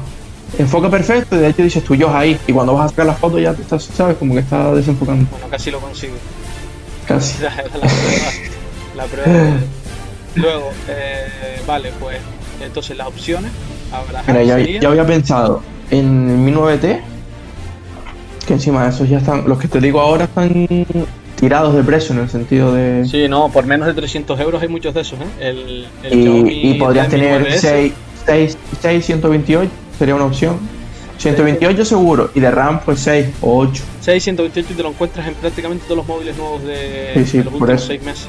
Enfoca 0.58 0.90
perfecto 0.90 1.37
y 1.37 1.40
de 1.40 1.49
hecho 1.49 1.62
dices 1.62 1.84
tú 1.84 1.94
yo 1.94 2.14
ahí. 2.14 2.38
Y 2.46 2.52
cuando 2.52 2.75
vas 2.75 2.87
a 2.87 2.88
sacar 2.90 3.06
la 3.06 3.14
foto 3.14 3.38
ya 3.38 3.52
te 3.54 3.62
estás, 3.62 3.84
¿sabes? 3.84 4.16
Como 4.16 4.34
que 4.34 4.40
está 4.40 4.75
desenfocando. 4.75 5.26
Bueno, 5.30 5.46
casi 5.50 5.70
lo 5.70 5.80
consigo. 5.80 6.14
Casi. 7.06 7.42
La 7.42 7.54
prueba. 7.54 7.90
La 8.96 9.04
prueba. 9.04 9.56
Luego, 10.37 10.70
eh, 10.88 11.26
vale, 11.66 11.92
pues 12.00 12.18
entonces 12.64 12.96
las 12.96 13.06
opciones. 13.06 13.50
Ahora, 13.92 14.23
Mira, 14.26 14.42
ya, 14.42 14.58
ya 14.80 14.88
había 14.88 15.06
pensado 15.06 15.62
en 15.90 16.28
el 16.30 16.37
Mi 16.38 16.52
9T, 16.52 17.00
que 18.46 18.52
encima 18.54 18.84
de 18.84 18.90
esos 18.90 19.08
ya 19.08 19.18
están, 19.18 19.49
los 19.49 19.58
que 19.58 19.68
te 19.68 19.80
digo 19.80 20.00
ahora 20.00 20.25
están 20.25 20.66
tirados 21.37 21.75
de 21.75 21.82
precio 21.84 22.14
en 22.14 22.23
el 22.23 22.28
sentido 22.30 22.73
de... 22.75 23.04
Sí, 23.06 23.28
no, 23.28 23.50
por 23.50 23.66
menos 23.66 23.87
de 23.87 23.94
300 23.94 24.40
euros 24.40 24.62
hay 24.62 24.68
muchos 24.68 24.94
de 24.94 25.00
esos, 25.02 25.18
¿eh? 25.20 25.25
El, 25.40 25.87
el 26.02 26.23
Xiaomi 26.23 26.52
Y, 26.52 26.70
y 26.70 26.75
podrías 26.75 27.08
tener 27.08 27.46
9S, 27.46 27.58
6, 27.58 27.92
6, 28.26 28.58
6, 28.80 29.06
128, 29.06 29.70
sería 29.98 30.14
una 30.14 30.24
opción. 30.24 30.58
128 31.18 31.84
seguro, 31.84 32.30
y 32.34 32.40
de 32.40 32.50
RAM 32.50 32.80
pues 32.84 33.00
6 33.00 33.28
o 33.40 33.58
8. 33.58 33.82
628 34.00 34.72
y 34.72 34.76
te 34.76 34.82
lo 34.82 34.88
encuentras 34.90 35.26
en 35.28 35.34
prácticamente 35.34 35.84
todos 35.84 35.98
los 35.98 36.06
móviles 36.08 36.36
nuevos 36.36 36.62
de, 36.64 37.12
Sí, 37.14 37.24
sí, 37.24 37.38
de 37.38 37.44
los 37.44 37.52
por 37.54 37.62
últimos 37.62 37.82
eso. 37.82 37.86
6 37.88 38.02
meses. 38.02 38.26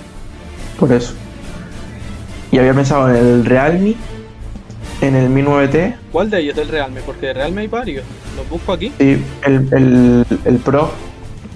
Por 0.79 0.91
eso. 0.91 1.13
Y 2.51 2.59
había 2.59 2.73
pensado 2.73 3.09
en 3.09 3.15
el 3.17 3.45
Realme, 3.45 3.95
en 5.01 5.15
el 5.15 5.29
Mi 5.29 5.41
9T, 5.41 5.95
¿Cuál 6.11 6.29
de 6.29 6.39
ellos 6.39 6.55
del 6.55 6.67
Realme? 6.69 7.01
Porque 7.01 7.25
de 7.27 7.33
Realme 7.33 7.61
hay 7.61 7.67
varios. 7.67 8.05
Los 8.37 8.47
busco 8.49 8.71
aquí. 8.73 8.91
y 8.99 9.03
el, 9.03 9.67
el, 9.71 10.25
el 10.45 10.57
Pro, 10.59 10.91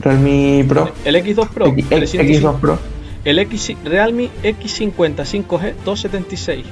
Realme 0.01 0.66
Pro, 0.68 0.89
El 1.06 1.16
X2 1.16 1.48
Pro, 1.50 1.68
X, 1.68 1.86
305. 1.89 2.24
X2 2.51 2.60
Pro. 2.60 2.80
el 3.24 3.39
X, 3.39 3.74
Realme 3.86 4.30
X50 4.44 5.16
5G 5.16 5.74
276. 5.86 6.66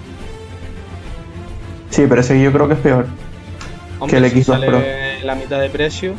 Sí, 1.92 2.04
pero 2.10 2.22
ese 2.22 2.42
yo 2.42 2.52
creo 2.52 2.68
que 2.68 2.74
es 2.74 2.80
peor. 2.80 3.06
Hombre, 4.00 4.20
Que 4.20 4.26
el 4.28 4.32
si 4.32 4.40
X2 4.40 4.46
sale 4.46 4.68
Pro. 4.68 4.82
la 5.24 5.36
mitad 5.36 5.60
de 5.60 5.70
precio. 5.70 6.14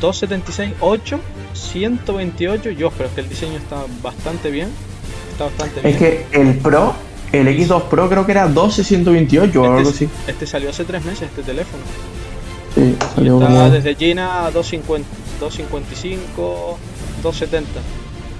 276, 0.00 0.74
8, 0.80 1.20
128. 1.54 2.70
Yo, 2.70 2.90
pero 2.90 3.08
es 3.08 3.14
que 3.14 3.20
el 3.20 3.28
diseño 3.28 3.56
está 3.56 3.84
bastante 4.02 4.50
bien. 4.50 4.68
Está 5.32 5.44
bastante 5.44 5.80
bien. 5.80 5.94
Es 5.94 5.98
que 6.00 6.26
el 6.32 6.58
Pro, 6.58 6.94
el 7.32 7.48
X2 7.48 7.82
Pro 7.84 8.08
creo 8.08 8.24
que 8.24 8.32
era 8.32 8.48
12 8.48 8.84
128 8.84 9.60
o 9.60 9.64
algo 9.64 9.78
este, 9.80 10.06
así. 10.06 10.08
este 10.26 10.46
salió 10.46 10.70
hace 10.70 10.84
3 10.84 11.04
meses, 11.04 11.22
este 11.22 11.42
teléfono. 11.42 11.82
Sí, 12.74 12.96
salió 13.14 13.40
Está 13.40 13.46
como... 13.54 13.70
desde 13.70 13.96
China 13.96 14.46
a 14.46 14.50
250, 14.50 15.08
255, 15.40 16.78
270. 17.22 17.80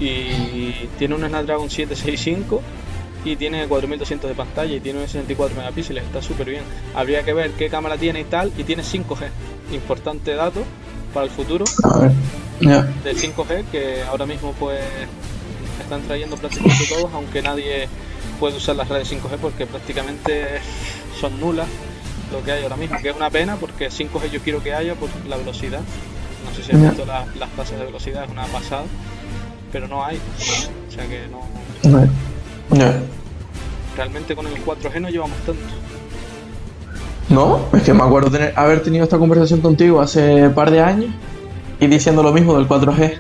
Y 0.01 0.89
tiene 0.97 1.17
un 1.17 1.27
Snapdragon 1.27 1.69
765 1.69 2.63
y 3.25 3.37
tiene 3.37 3.67
4200 3.67 4.29
de 4.31 4.35
pantalla 4.37 4.75
y 4.75 4.81
tiene 4.81 5.01
un 5.01 5.07
64 5.07 5.57
megapíxeles. 5.57 6.05
Está 6.05 6.23
súper 6.23 6.49
bien. 6.51 6.63
Habría 6.95 7.23
que 7.25 7.33
ver 7.33 7.51
qué 7.53 7.69
cámara 7.69 7.97
tiene 7.97 8.21
y 8.21 8.25
tal. 8.25 8.53
Y 8.57 8.65
tiene 8.65 8.83
5G. 8.83 9.29
Importante 9.73 10.35
dato 10.35 10.63
para 11.13 11.25
el 11.25 11.31
futuro 11.31 11.65
A 11.85 11.99
ver. 11.99 12.13
Ya. 12.61 12.83
del 13.05 13.17
5G 13.17 13.65
que 13.71 14.03
ahora 14.05 14.27
mismo 14.27 14.53
pues 14.59 14.81
están 15.81 16.03
trayendo 16.03 16.37
prácticamente 16.37 16.85
todos, 16.89 17.11
aunque 17.15 17.41
nadie 17.43 17.89
puede 18.41 18.57
usar 18.57 18.77
las 18.77 18.89
redes 18.89 19.11
5G 19.13 19.37
porque 19.41 19.67
prácticamente 19.67 20.61
son 21.21 21.39
nulas 21.41 21.67
lo 22.33 22.43
que 22.45 22.53
hay 22.53 22.63
ahora 22.63 22.77
mismo, 22.77 22.99
que 23.01 23.09
es 23.11 23.17
una 23.17 23.31
pena 23.31 23.57
porque 23.57 23.89
5G 23.91 24.31
yo 24.31 24.41
quiero 24.41 24.63
que 24.63 24.75
haya 24.75 24.95
por 24.95 25.09
la 25.29 25.37
velocidad. 25.37 25.81
No 26.45 26.55
sé 26.55 26.63
si 26.63 26.73
Ya. 26.73 26.89
visto 26.91 27.05
la- 27.07 27.27
las 27.39 27.51
tasas 27.51 27.79
de 27.79 27.87
velocidad, 27.87 28.25
es 28.25 28.31
una 28.31 28.45
pasada, 28.47 28.85
pero 29.73 29.89
no 29.89 30.05
hay. 30.05 30.17
O 30.89 30.93
sea 30.93 31.07
que 31.07 31.27
no. 31.31 31.41
Ya. 32.71 33.01
realmente 33.97 34.35
con 34.37 34.47
el 34.47 34.55
4G 34.65 35.01
no 35.01 35.09
llevamos 35.11 35.37
tanto. 35.39 35.61
No, 37.29 37.61
es 37.75 37.83
que 37.83 37.93
me 37.93 38.03
acuerdo 38.03 38.31
tener, 38.31 38.53
haber 38.57 38.83
tenido 38.83 39.05
esta 39.05 39.19
conversación 39.19 39.61
contigo 39.61 40.01
hace 40.01 40.47
un 40.47 40.55
par 40.55 40.71
de 40.71 40.81
años 40.81 41.11
y 41.79 41.87
diciendo 41.87 42.23
lo 42.23 42.33
mismo 42.33 42.57
del 42.57 42.67
4G, 42.67 43.19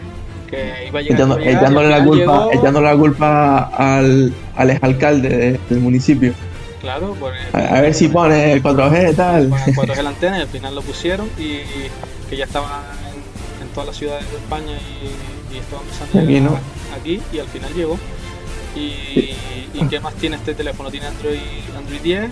Que 0.49 0.87
iba 0.89 0.99
a 0.99 1.03
llegar, 1.03 1.19
echando- 1.21 1.39
llegar, 1.39 1.63
echándole, 1.63 1.89
la 1.91 2.05
culpa, 2.05 2.17
llegó- 2.47 2.53
echándole 2.53 2.87
la 2.87 2.97
culpa 2.97 3.59
al, 3.77 4.33
al 4.57 4.71
exalcalde 4.71 5.29
de- 5.29 5.61
del 5.69 5.81
municipio. 5.81 6.33
Claro, 6.81 7.15
porque 7.21 7.39
A, 7.53 7.77
a 7.77 7.81
ver 7.83 7.93
si 7.93 8.09
pone 8.09 8.53
el 8.53 8.63
4G 8.63 9.13
y 9.13 9.15
tal. 9.15 9.49
Bueno, 9.49 9.65
4G 9.77 10.03
la 10.03 10.09
antena 10.11 10.39
y 10.39 10.41
al 10.43 10.49
final 10.49 10.75
lo 10.75 10.81
pusieron 10.83 11.29
y 11.39 11.59
que 12.31 12.37
ya 12.37 12.45
estaba 12.45 12.83
en, 13.13 13.63
en 13.67 13.69
todas 13.75 13.89
las 13.89 13.97
ciudades 13.97 14.31
de 14.31 14.37
España 14.39 14.73
y, 14.73 15.55
y 15.55 15.59
estaba 15.59 15.83
empezando 15.83 16.19
a 16.19 16.23
Aquí 16.23 16.33
llegar 16.33 16.51
no. 16.51 16.59
aquí 16.99 17.21
y 17.33 17.39
al 17.41 17.47
final 17.49 17.75
llegó. 17.75 17.99
Y, 18.79 19.35
y 19.75 19.89
qué 19.91 20.01
más 20.01 20.15
tiene 20.15 20.37
este 20.37 20.55
teléfono? 20.55 20.91
Tiene 20.91 21.07
Android, 21.07 21.39
Android 21.77 22.01
10 22.01 22.31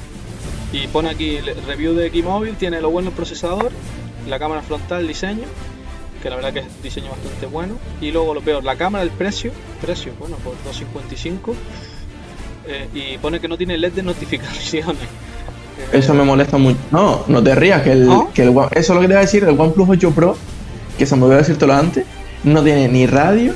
y 0.73 0.87
pone 0.89 1.11
aquí 1.11 1.37
el 1.37 1.55
review 1.67 1.95
de 1.95 2.07
X-Mobile, 2.07 2.55
tiene 2.59 2.81
lo 2.81 2.91
bueno 2.91 3.11
el 3.11 3.15
procesador, 3.15 3.71
la 4.29 4.39
cámara 4.39 4.63
frontal, 4.63 5.01
el 5.03 5.09
diseño, 5.09 5.45
que 6.23 6.29
la 6.31 6.37
verdad 6.37 6.53
que 6.53 6.59
es 6.61 6.67
un 6.67 6.83
diseño 6.83 7.11
bastante 7.11 7.47
bueno. 7.47 7.75
Y 8.01 8.11
luego 8.11 8.35
lo 8.35 8.41
peor, 8.41 8.65
la 8.65 8.77
cámara, 8.77 9.05
el 9.05 9.11
precio, 9.11 9.53
precio, 9.81 10.13
bueno, 10.19 10.37
por 10.37 10.55
255. 10.65 11.55
eh, 12.67 12.89
y 12.95 13.19
pone 13.19 13.41
que 13.41 13.49
no 13.49 13.57
tiene 13.57 13.79
LED 13.79 13.93
de 13.93 14.03
notificaciones. 14.03 14.97
Eso 15.93 16.15
me 16.15 16.25
molesta 16.25 16.59
mucho. 16.59 16.79
No, 16.91 17.25
no 17.29 17.43
te 17.43 17.55
rías, 17.55 17.83
que 17.83 17.93
el, 17.93 18.07
¿No? 18.07 18.33
que 18.33 18.43
el 18.43 18.49
eso 18.51 18.69
es 18.73 18.89
lo 18.89 19.01
que 19.01 19.07
te 19.07 19.13
voy 19.13 19.19
a 19.19 19.21
decir, 19.21 19.45
el 19.45 19.61
OnePlus 19.61 19.89
8 19.91 20.11
Pro, 20.13 20.37
que 20.99 21.07
se 21.07 21.15
me 21.17 21.25
olvidó 21.25 21.39
decírtelo 21.39 21.75
antes, 21.75 22.07
no 22.45 22.63
tiene 22.65 22.89
ni 22.89 23.07
radio, 23.07 23.55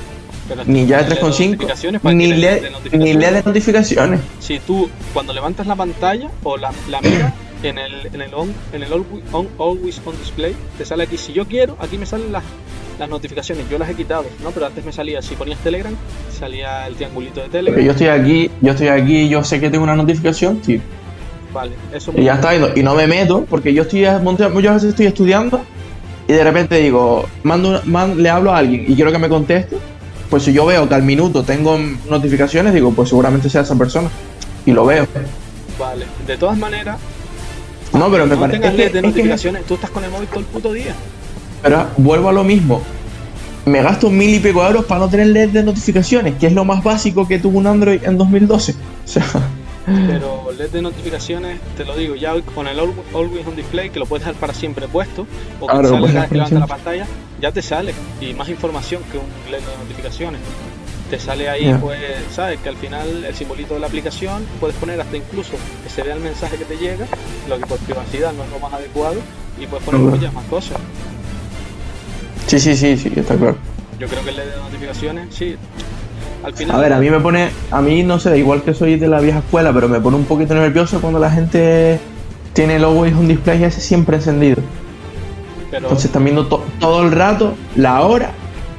pero 0.51 0.65
ni 0.67 0.87
ya 0.87 0.99
tiene 1.07 1.15
de 1.15 1.15
LED 1.15 1.23
3.5, 1.23 1.51
notificaciones, 1.51 2.01
¿para 2.03 2.13
qué 2.13 2.17
ni 2.17 2.27
LED, 2.35 2.55
de 2.55 2.61
ni 2.61 2.71
notificaciones? 2.71 3.17
LED 3.17 3.33
de 3.35 3.43
notificaciones. 3.45 4.21
Si 4.41 4.59
tú 4.59 4.91
cuando 5.15 5.33
levantas 5.33 5.67
la 5.67 5.77
pantalla 5.77 6.29
o 6.43 6.57
la, 6.57 6.73
la 6.91 7.01
miras 7.03 7.33
en 7.63 7.79
el, 7.79 8.07
en 8.13 8.21
el, 8.23 8.35
on, 8.35 8.53
en 8.73 8.83
el 8.83 8.93
always, 8.93 9.25
on, 9.33 9.49
always 9.59 10.01
on 10.05 10.17
display, 10.19 10.55
te 10.79 10.85
sale 10.85 11.05
aquí, 11.05 11.17
si 11.17 11.33
yo 11.33 11.47
quiero, 11.47 11.77
aquí 11.81 11.97
me 11.99 12.07
salen 12.07 12.33
las, 12.33 12.43
las 12.99 13.09
notificaciones, 13.09 13.69
yo 13.71 13.79
las 13.79 13.89
he 13.91 13.95
quitado, 13.95 14.25
¿no? 14.43 14.51
Pero 14.51 14.67
antes 14.67 14.85
me 14.85 14.93
salía, 14.93 15.21
si 15.23 15.35
ponías 15.35 15.59
Telegram, 15.61 15.95
salía 16.39 16.87
el 16.87 16.95
triangulito 16.97 17.41
de 17.43 17.49
Telegram, 17.49 17.83
yo 17.85 17.91
estoy 17.93 18.07
aquí, 18.09 18.51
yo 18.61 18.73
estoy 18.73 18.89
aquí, 18.89 19.29
yo 19.29 19.45
sé 19.45 19.61
que 19.61 19.71
tengo 19.71 19.85
una 19.85 19.97
notificación, 19.97 20.61
tío. 20.61 20.81
vale, 21.53 21.73
eso 21.95 22.13
Y 22.17 22.25
ya 22.25 22.35
está, 22.35 22.55
y 22.55 22.59
no, 22.61 22.69
y 22.75 22.83
no 22.83 22.95
me 22.95 23.07
meto, 23.07 23.45
porque 23.49 23.73
yo 23.75 23.83
estoy 23.83 24.07
muchas 24.23 24.53
veces 24.55 24.85
estoy 24.91 25.07
estudiando 25.07 25.61
y 26.29 26.33
de 26.33 26.45
repente 26.45 26.77
digo, 26.77 27.27
mando, 27.43 27.69
una- 27.71 27.83
man- 27.85 28.23
le 28.23 28.31
hablo 28.31 28.53
a 28.53 28.59
alguien 28.59 28.85
y 28.89 28.95
quiero 28.95 29.11
que 29.13 29.19
me 29.19 29.29
conteste, 29.29 29.77
pues 30.31 30.45
si 30.45 30.53
yo 30.53 30.65
veo 30.67 30.89
que 30.89 30.95
al 30.95 31.03
minuto 31.03 31.43
tengo 31.43 31.79
notificaciones, 32.09 32.73
digo, 32.73 32.93
pues 32.93 33.09
seguramente 33.09 33.51
sea 33.51 33.63
esa 33.63 33.77
persona. 33.77 34.09
Y 34.65 34.71
lo 34.73 34.87
veo. 34.87 35.07
Vale, 35.79 36.07
de 36.27 36.37
todas 36.37 36.57
maneras, 36.57 36.99
No, 37.93 38.11
pero 38.11 38.27
me 38.27 38.35
no 38.37 38.41
parece 38.41 38.61
que- 38.61 38.71
LED 38.71 38.77
de 38.77 38.85
es 38.85 38.93
que- 38.93 39.03
notificaciones, 39.03 39.65
tú 39.67 39.75
estás 39.75 39.91
con 39.91 40.05
el 40.05 40.11
móvil 40.11 40.29
todo 40.29 40.41
el 40.41 40.47
puto 40.47 40.73
día. 40.73 40.95
Pero 41.63 41.87
vuelvo 41.97 42.29
a 42.29 42.33
lo 42.33 42.45
mismo. 42.45 42.81
Me 43.67 43.83
gasto 43.83 44.11
mil 44.11 44.35
y 44.35 44.39
pico 44.39 44.65
euros 44.65 44.85
para 44.87 45.01
no 45.01 45.09
tener 45.09 45.27
LED 45.29 45.51
de 45.51 45.63
notificaciones, 45.63 46.35
que 46.39 46.47
es 46.47 46.53
lo 46.55 46.65
más 46.65 46.83
básico 46.83 47.27
que 47.29 47.39
tuvo 47.39 47.59
un 47.59 47.67
Android 47.67 48.03
en 48.05 48.17
2012. 48.17 48.75
O 49.05 49.09
sea, 49.13 49.25
Pero 50.07 50.53
LED 50.57 50.71
de 50.71 50.83
notificaciones, 50.83 51.59
te 51.77 51.85
lo 51.85 51.97
digo, 51.97 52.15
ya 52.15 52.33
con 52.55 52.69
el 52.69 52.79
Always 52.79 53.47
on 53.47 53.57
Display, 53.57 53.91
que 53.91 53.99
lo 53.99 54.07
puedes 54.07 54.25
dejar 54.25 54.39
para 54.39 54.55
siempre 54.55 54.87
puesto, 54.87 55.23
o 55.61 55.67
que 55.67 55.73
Claro, 55.73 55.91
cada 55.91 56.27
vez 56.27 56.29
que 56.49 56.55
la 56.55 56.67
pantalla, 56.67 57.07
ya 57.41 57.53
te 57.53 57.63
sale. 57.63 57.95
Y 58.21 58.35
más 58.35 58.49
información 58.49 59.03
que 59.11 59.19
un 59.19 59.27
LED 59.51 59.61
de 59.61 59.77
notificaciones. 59.79 60.41
Te 61.11 61.19
sale 61.19 61.49
ahí, 61.49 61.75
pues, 61.81 61.99
sabes, 62.33 62.61
que 62.61 62.69
al 62.69 62.77
final 62.77 63.25
el 63.25 63.35
simbolito 63.35 63.75
de 63.75 63.81
la 63.81 63.89
aplicación, 63.89 64.45
puedes 64.61 64.77
poner 64.77 65.01
hasta 65.01 65.17
incluso 65.17 65.53
que 65.83 65.91
se 65.91 66.05
vea 66.05 66.15
el 66.15 66.21
mensaje 66.21 66.57
que 66.57 66.65
te 66.65 66.77
llega, 66.77 67.05
lo 67.49 67.59
que 67.59 67.67
por 67.67 67.79
privacidad 67.79 68.33
no 68.33 68.45
es 68.45 68.51
lo 68.51 68.61
más 68.61 68.73
adecuado, 68.73 69.17
y 69.61 69.67
puedes 69.67 69.85
poner 69.85 70.01
muchas 70.03 70.33
más 70.33 70.45
cosas. 70.45 70.79
sí, 72.47 72.61
sí, 72.61 72.77
sí, 72.77 72.97
sí, 72.97 73.13
está 73.17 73.35
claro. 73.35 73.57
Yo 73.99 74.07
creo 74.07 74.23
que 74.23 74.31
el 74.31 74.37
LED 74.37 74.45
de 74.45 74.57
notificaciones, 74.57 75.35
sí. 75.35 75.57
Al 76.45 76.55
final, 76.55 76.77
A 76.77 76.81
ver, 76.81 76.93
a 76.93 77.01
mí 77.01 77.11
me 77.11 77.19
pone, 77.19 77.51
a 77.73 77.83
mí 77.83 78.05
no 78.05 78.21
sé, 78.21 78.39
igual 78.39 78.63
que 78.63 78.73
soy 78.73 78.97
de 78.97 79.09
la 79.09 79.21
vieja 79.21 79.41
escuela, 79.41 79.73
pero 79.73 79.89
me 79.89 80.01
pone 80.01 80.17
un 80.17 80.25
poquito 80.25 80.55
nervioso 80.55 81.01
cuando 81.01 81.19
la 81.19 81.31
gente 81.31 81.99
tiene 82.53 82.77
el 82.77 82.85
always 82.85 83.15
on 83.15 83.27
display 83.27 83.65
ese 83.65 83.81
siempre 83.81 84.17
encendido. 84.17 84.63
Pero, 85.71 85.85
Entonces 85.87 86.07
están 86.07 86.25
viendo 86.25 86.47
to- 86.47 86.65
todo 86.79 87.03
el 87.03 87.13
rato 87.13 87.55
la 87.77 88.03
hora 88.03 88.33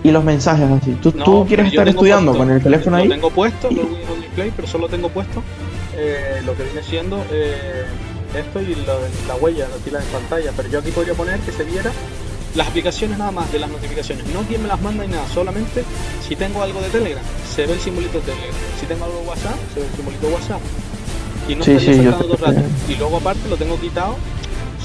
y 0.04 0.12
los 0.12 0.24
mensajes 0.24 0.70
así. 0.70 0.92
Tú, 1.02 1.14
No, 1.16 1.24
tú 1.24 1.46
quieres 1.48 1.68
estar 1.68 1.88
estudiando 1.88 2.32
puesto- 2.32 2.46
con 2.46 2.56
el 2.56 2.62
teléfono 2.64 2.98
lo 2.98 3.04
ahí. 3.04 3.10
tengo 3.10 3.30
puesto, 3.30 3.70
lo 3.72 3.82
Always 3.82 4.10
on 4.10 4.22
display, 4.22 4.52
pero 4.56 4.68
solo 4.68 4.88
tengo 4.90 5.10
puesto 5.10 5.44
eh, 5.96 6.42
lo 6.46 6.56
que 6.56 6.64
viene 6.64 6.82
siendo 6.84 7.24
eh, 7.32 7.86
esto 8.36 8.62
y 8.62 8.76
lo 8.76 8.94
la 9.28 9.36
huella, 9.36 9.68
la 9.68 9.76
pila 9.84 10.00
en 10.00 10.06
pantalla. 10.06 10.52
Pero 10.56 10.70
yo 10.70 10.80
aquí 10.80 10.92
podría 10.92 11.14
poner 11.14 11.40
que 11.42 11.52
se 11.52 11.64
viera 11.64 11.92
las 12.56 12.68
aplicaciones 12.68 13.18
nada 13.18 13.32
más 13.32 13.50
de 13.52 13.60
las 13.60 13.70
notificaciones, 13.70 14.26
no 14.34 14.42
quién 14.42 14.62
me 14.62 14.68
las 14.68 14.82
manda 14.82 15.06
ni 15.06 15.12
nada, 15.12 15.24
solamente 15.34 15.84
si 16.28 16.36
tengo 16.36 16.62
algo 16.62 16.82
de 16.82 16.90
Telegram, 16.90 17.24
se 17.56 17.66
ve 17.66 17.74
el 17.74 17.80
simbolito 17.80 18.20
de 18.20 18.26
Telegram. 18.26 18.54
Si 18.80 18.86
tengo 18.88 19.06
algo 19.06 19.20
de 19.22 19.28
WhatsApp, 19.28 19.56
se 19.74 19.80
ve 19.80 19.86
el 19.86 19.94
simbolito 19.96 20.28
de 20.28 20.34
WhatsApp. 20.34 20.60
Y 21.48 21.56
no 21.56 21.64
Sí, 21.64 21.80
sí, 21.80 21.86
todo 22.20 22.34
el 22.34 22.38
rato. 22.40 22.62
Y 22.90 22.96
luego 22.96 23.18
aparte 23.18 23.48
lo 23.50 23.56
tengo 23.58 23.80
quitado, 23.80 24.16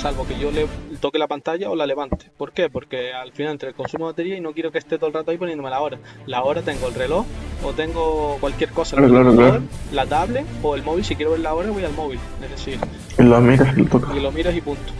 salvo 0.00 0.26
que 0.26 0.38
yo 0.38 0.50
le 0.52 0.66
toque 0.96 1.18
la 1.18 1.26
pantalla 1.26 1.70
o 1.70 1.76
la 1.76 1.86
levante. 1.86 2.30
¿Por 2.36 2.52
qué? 2.52 2.68
Porque 2.70 3.12
al 3.12 3.32
final 3.32 3.52
entre 3.52 3.68
el 3.70 3.74
consumo 3.74 4.06
de 4.06 4.12
batería 4.12 4.36
y 4.36 4.40
no 4.40 4.52
quiero 4.52 4.70
que 4.72 4.78
esté 4.78 4.96
todo 4.98 5.08
el 5.08 5.14
rato 5.14 5.30
ahí 5.30 5.38
poniéndome 5.38 5.70
la 5.70 5.80
hora. 5.80 5.98
La 6.26 6.42
hora 6.44 6.62
tengo 6.62 6.88
el 6.88 6.94
reloj 6.94 7.24
o 7.64 7.72
tengo 7.72 8.36
cualquier 8.40 8.70
cosa, 8.70 8.96
Claro, 8.96 9.34
claro, 9.34 9.62
la 9.92 10.06
tablet 10.06 10.44
o 10.62 10.74
el 10.76 10.82
móvil. 10.82 11.04
Si 11.04 11.16
quiero 11.16 11.32
ver 11.32 11.40
la 11.40 11.54
hora 11.54 11.70
voy 11.70 11.84
al 11.84 11.92
móvil. 11.94 12.18
Es 12.42 12.50
decir, 12.50 12.78
Y 13.18 13.22
lo 13.22 13.40
miras 13.40 13.76
y 13.76 13.82
lo 13.82 13.88
tocas. 13.88 14.16
y 14.16 14.20
lo 14.20 14.32
miras 14.32 14.54
y 14.54 14.60
punto. 14.60 14.92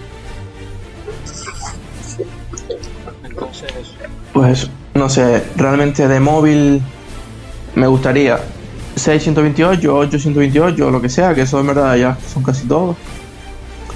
Entonces, 3.25 3.71
eso. 3.81 3.93
Pues 4.33 4.71
no 4.95 5.09
sé, 5.09 5.43
realmente 5.57 6.09
de 6.09 6.21
móvil 6.21 6.81
me 7.75 7.87
gustaría 7.87 8.39
628, 8.97 9.95
828, 9.95 10.91
lo 10.91 11.01
que 11.03 11.09
sea, 11.09 11.35
que 11.35 11.43
eso 11.43 11.61
en 11.61 11.67
verdad 11.67 11.97
ya 11.97 12.17
son 12.33 12.43
casi 12.43 12.67
todos. 12.67 12.97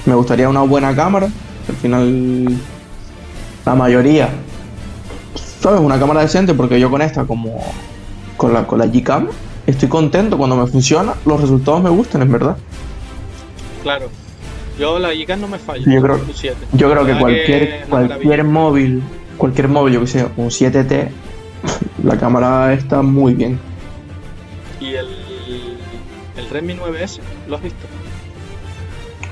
Me 0.07 0.15
gustaría 0.15 0.49
una 0.49 0.63
buena 0.63 0.95
cámara, 0.95 1.29
al 1.71 1.77
final 1.77 2.49
la 3.65 3.75
mayoría, 3.75 4.29
¿sabes? 5.61 5.81
Una 5.81 5.99
cámara 5.99 6.21
decente, 6.21 6.55
porque 6.55 6.79
yo 6.79 6.91
con 6.91 7.03
esta, 7.03 7.25
como 7.25 7.65
con 8.37 8.53
la, 8.53 8.67
con 8.67 8.79
la 8.79 8.87
Gcam, 8.87 9.29
estoy 9.67 9.89
contento 9.89 10.37
cuando 10.37 10.57
me 10.57 10.67
funciona, 10.67 11.15
los 11.25 11.41
resultados 11.41 11.83
me 11.83 11.91
gustan, 11.91 12.23
en 12.23 12.33
verdad. 12.33 12.57
Claro. 13.83 14.09
Yo 14.79 14.99
la 14.99 15.15
Gcam 15.15 15.41
no 15.41 15.49
me 15.49 15.59
falla. 15.59 15.85
Yo 15.87 16.03
creo, 16.03 16.17
un 16.17 16.35
7. 16.35 16.57
yo 16.73 16.91
creo 16.91 17.07
que 17.07 17.19
cualquier, 17.19 17.87
cualquier 17.89 18.45
móvil, 18.45 19.03
cualquier 19.37 19.69
móvil, 19.69 19.95
yo 19.95 20.01
que 20.01 20.07
sé, 20.07 20.27
un 20.37 20.49
7T, 20.49 21.09
la 22.05 22.19
cámara 22.19 22.73
está 22.73 23.03
muy 23.03 23.35
bien. 23.35 23.59
Y 24.81 24.95
el, 24.95 25.07
el 26.37 26.51
Redmi 26.51 26.75
9S, 26.75 27.21
¿lo 27.49 27.57
has 27.57 27.63
visto? 27.63 27.87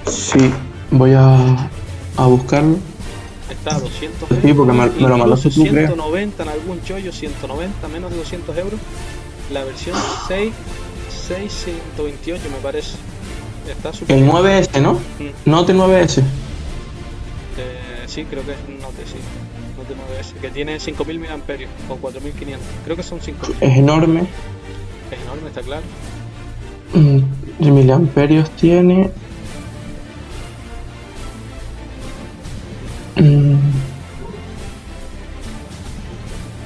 Sí, 0.07 0.53
voy 0.91 1.13
a, 1.15 1.71
a 2.19 2.27
buscarlo. 2.27 2.77
Está 3.51 3.77
a 3.77 3.81
200 3.81 4.29
Sí, 4.43 4.53
porque 4.53 4.73
me- 4.73 4.91
me 4.91 5.09
lo 5.09 5.17
mandaste 5.17 5.49
tú, 5.51 5.63
creo. 5.63 5.87
190 5.89 6.43
en 6.43 6.49
algún 6.51 6.83
chollo, 6.83 7.13
190, 7.13 7.89
menos 7.89 8.11
de 8.11 8.17
200 8.19 8.57
euros. 8.59 8.79
La 9.53 9.65
versión 9.65 9.97
6, 10.29 10.53
628 11.29 12.43
me 12.51 12.59
parece. 12.59 12.97
Está 13.71 13.93
súper 13.93 14.17
El 14.17 14.23
bien. 14.25 14.35
9S, 14.35 14.81
¿no? 14.83 14.95
Mm, 14.95 15.51
Note 15.51 15.73
9S. 15.75 16.19
eh, 16.19 16.25
sí, 18.07 18.25
creo 18.25 18.45
que 18.45 18.53
es 18.53 18.59
Note, 18.81 19.03
sí. 19.07 19.17
Note 19.77 19.95
9S, 19.95 20.41
que 20.41 20.51
tiene 20.51 20.79
5000 20.81 21.19
mAh 21.21 21.27
o 21.89 21.97
4500. 21.97 22.67
Creo 22.85 22.97
que 22.97 23.03
son 23.03 23.21
5000. 23.21 23.57
Es 23.61 23.79
enorme. 23.79 24.21
Es 25.11 25.21
enorme, 25.23 25.49
está 25.49 25.63
claro. 25.63 25.83
Mm, 26.95 27.19
De 27.65 27.71
miliamperios 27.71 28.51
tiene. 28.53 29.11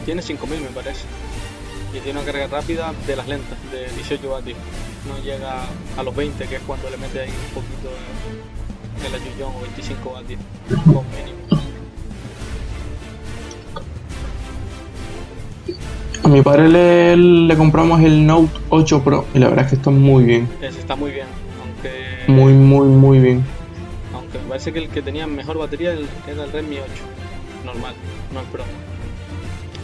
Tiene 0.04 0.20
5000 0.20 0.60
me 0.60 0.66
parece. 0.68 1.04
Y 1.94 2.00
tiene 2.00 2.20
una 2.20 2.30
carga 2.30 2.46
rápida 2.46 2.92
de 3.06 3.16
las 3.16 3.26
lentas, 3.26 3.58
de 3.70 3.90
18 3.94 4.30
vatios. 4.30 4.58
No 5.08 5.22
llega 5.22 5.64
a 5.96 6.02
los 6.02 6.14
20, 6.14 6.46
que 6.46 6.56
es 6.56 6.62
cuando 6.62 6.90
le 6.90 6.96
mete 6.98 7.20
ahí 7.20 7.30
un 7.30 7.54
poquito 7.54 7.88
de, 7.88 9.06
el 9.06 9.14
ayullón 9.14 9.54
o 9.56 9.60
25 9.62 10.12
vatios 10.12 10.40
con 10.68 11.04
mínimo. 11.10 11.38
A 16.24 16.28
mi 16.28 16.42
padre 16.42 16.68
le, 16.68 17.16
le 17.16 17.56
compramos 17.56 18.00
el 18.02 18.26
Note 18.26 18.52
8 18.68 19.02
Pro 19.02 19.26
y 19.34 19.38
la 19.38 19.48
verdad 19.48 19.64
es 19.64 19.70
que 19.70 19.76
está 19.76 19.90
muy 19.90 20.24
bien. 20.24 20.48
Ese 20.60 20.80
está 20.80 20.96
muy 20.96 21.10
bien, 21.10 21.26
aunque 21.62 22.30
Muy, 22.30 22.52
muy, 22.52 22.86
muy 22.86 23.18
bien. 23.18 23.44
Me 24.38 24.48
parece 24.48 24.72
que 24.72 24.78
el 24.80 24.88
que 24.88 25.02
tenía 25.02 25.26
mejor 25.26 25.58
batería 25.58 25.92
el- 25.92 26.08
era 26.26 26.44
el 26.44 26.52
Redmi 26.52 26.76
8, 26.78 26.86
normal, 27.64 27.94
no 28.32 28.40
el 28.40 28.46
Pro. 28.46 28.64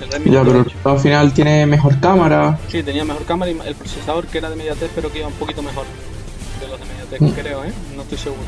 El 0.03 0.11
Redmi 0.13 0.31
Ya, 0.31 0.43
pero 0.45 0.61
8. 0.61 0.71
al 0.85 0.99
final 1.01 1.33
tiene 1.35 1.67
mejor 1.67 1.99
cámara. 2.01 2.59
Sí, 2.69 2.83
tenía 2.83 3.05
mejor 3.05 3.25
cámara 3.25 3.51
y 3.51 3.59
el 3.67 3.75
procesador 3.75 4.27
que 4.27 4.39
era 4.39 4.51
de 4.51 4.57
MediaTek, 4.57 4.91
pero 4.95 5.11
que 5.13 5.19
iba 5.19 5.29
un 5.29 5.35
poquito 5.35 5.63
mejor 5.63 5.85
de 6.61 6.69
los 6.69 6.79
de 6.79 6.87
MediaTek, 6.87 7.21
Mm. 7.21 7.31
creo, 7.41 7.65
¿eh? 7.65 7.73
No 7.97 8.03
estoy 8.03 8.19
seguro. 8.19 8.43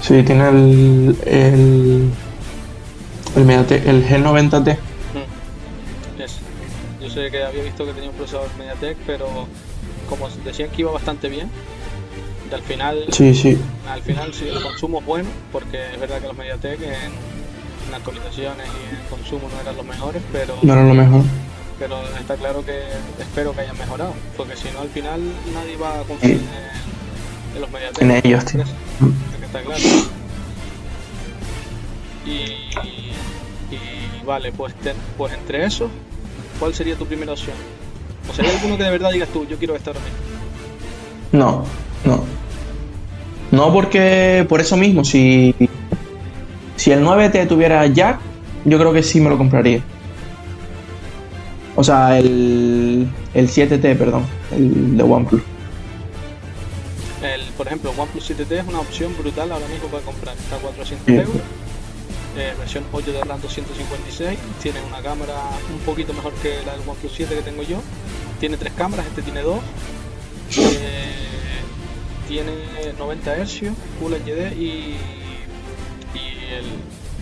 Sí, 0.00 0.22
tiene 0.22 0.48
el. 0.48 1.16
el. 1.26 2.10
el, 3.36 3.44
Mediatek- 3.46 3.86
el 3.86 4.06
G90T. 4.06 4.74
Mm. 4.74 4.80
Yo 7.02 7.08
sé 7.10 7.30
que 7.30 7.42
había 7.42 7.62
visto 7.62 7.84
que 7.86 7.92
tenía 7.92 8.10
un 8.10 8.16
procesador 8.16 8.48
MediaTek, 8.58 8.96
pero 9.06 9.46
como 10.10 10.28
decían 10.44 10.68
que 10.70 10.82
iba 10.82 10.90
bastante 10.92 11.28
bien, 11.30 11.48
y 12.50 12.54
al 12.54 12.62
final, 12.62 13.06
Sí, 13.12 13.34
sí. 13.34 13.56
al 13.88 14.02
final 14.02 14.34
sí, 14.34 14.48
el 14.48 14.60
consumo 14.60 14.98
es 15.00 15.06
bueno, 15.06 15.28
porque 15.52 15.78
es 15.94 15.98
verdad 16.00 16.20
que 16.20 16.26
los 16.26 16.36
MediaTek 16.36 16.82
en, 16.82 16.90
en 17.88 17.94
actualizaciones 17.94 18.66
y 18.66 18.94
en 18.96 19.00
consumo 19.08 19.48
no 19.54 19.60
eran 19.60 19.76
los 19.76 19.86
mejores, 19.86 20.20
pero, 20.32 20.54
No 20.62 20.72
era 20.74 20.84
lo 20.84 20.92
mejor. 20.94 21.22
pero 21.78 21.96
está 22.18 22.34
claro 22.36 22.62
que 22.64 22.80
espero 23.20 23.54
que 23.54 23.60
hayan 23.62 23.78
mejorado, 23.78 24.12
porque 24.36 24.56
si 24.56 24.68
no 24.72 24.80
al 24.80 24.88
final 24.90 25.20
nadie 25.54 25.76
va 25.76 26.00
a 26.00 26.02
confiar 26.02 26.32
en, 26.32 26.40
en 27.54 27.60
los 27.60 27.70
MediaTek. 27.70 28.02
En 28.02 28.10
ellos, 28.10 28.44
tío. 28.44 28.64
Que 29.38 29.46
está 29.46 29.62
claro. 29.62 29.80
Y, 32.26 32.30
y 33.74 34.24
vale, 34.26 34.52
pues, 34.52 34.74
te- 34.74 34.94
pues 35.16 35.32
entre 35.32 35.64
esos, 35.64 35.90
¿cuál 36.58 36.74
sería 36.74 36.96
tu 36.96 37.06
primera 37.06 37.32
opción? 37.32 37.56
¿O 38.28 38.34
sería 38.34 38.50
alguno 38.52 38.76
que 38.76 38.84
de 38.84 38.90
verdad 38.90 39.10
digas 39.10 39.28
tú, 39.30 39.46
yo 39.46 39.56
quiero 39.56 39.74
ahora 39.74 40.00
mismo? 40.00 40.18
No, 41.32 41.64
no. 42.04 42.24
No 43.50 43.72
porque 43.72 44.46
por 44.48 44.60
eso 44.60 44.76
mismo, 44.76 45.04
si, 45.04 45.54
si 46.76 46.92
el 46.92 47.02
9T 47.04 47.48
tuviera 47.48 47.84
jack, 47.86 48.18
yo 48.64 48.78
creo 48.78 48.92
que 48.92 49.02
sí 49.02 49.20
me 49.20 49.28
lo 49.30 49.36
compraría. 49.38 49.80
O 51.76 51.82
sea, 51.82 52.18
el, 52.18 53.08
el 53.34 53.48
7T, 53.48 53.96
perdón, 53.96 54.24
el 54.52 54.96
de 54.96 55.02
OnePlus. 55.02 55.42
El, 57.22 57.42
por 57.56 57.66
ejemplo, 57.66 57.92
OnePlus 57.96 58.30
7T 58.30 58.52
es 58.60 58.66
una 58.66 58.80
opción 58.80 59.14
brutal 59.18 59.50
ahora 59.52 59.66
mismo 59.68 59.88
para 59.88 60.02
comprar. 60.04 60.36
Está 60.36 60.56
a 60.56 60.58
400 60.60 61.06
Sí. 61.06 61.14
euros. 61.14 61.36
eh, 62.36 62.54
versión 62.58 62.84
8 62.92 63.12
de 63.12 63.24
RAM 63.24 63.40
256. 63.40 64.38
Tiene 64.62 64.78
una 64.88 65.00
cámara 65.02 65.34
un 65.72 65.78
poquito 65.80 66.12
mejor 66.12 66.32
que 66.34 66.50
la 66.64 66.72
del 66.76 66.88
OnePlus 66.88 67.12
7 67.14 67.34
que 67.34 67.42
tengo 67.42 67.62
yo. 67.62 67.82
Tiene 68.40 68.56
tres 68.56 68.72
cámaras, 68.72 69.06
este 69.06 69.20
tiene 69.20 69.42
dos. 69.42 69.60
Eh, 70.56 71.60
tiene 72.26 72.52
90 72.98 73.36
Hz, 73.44 73.60
Full 74.00 74.12
HD 74.14 74.56
y, 74.56 74.96
y 76.14 76.26
el, 76.50 76.64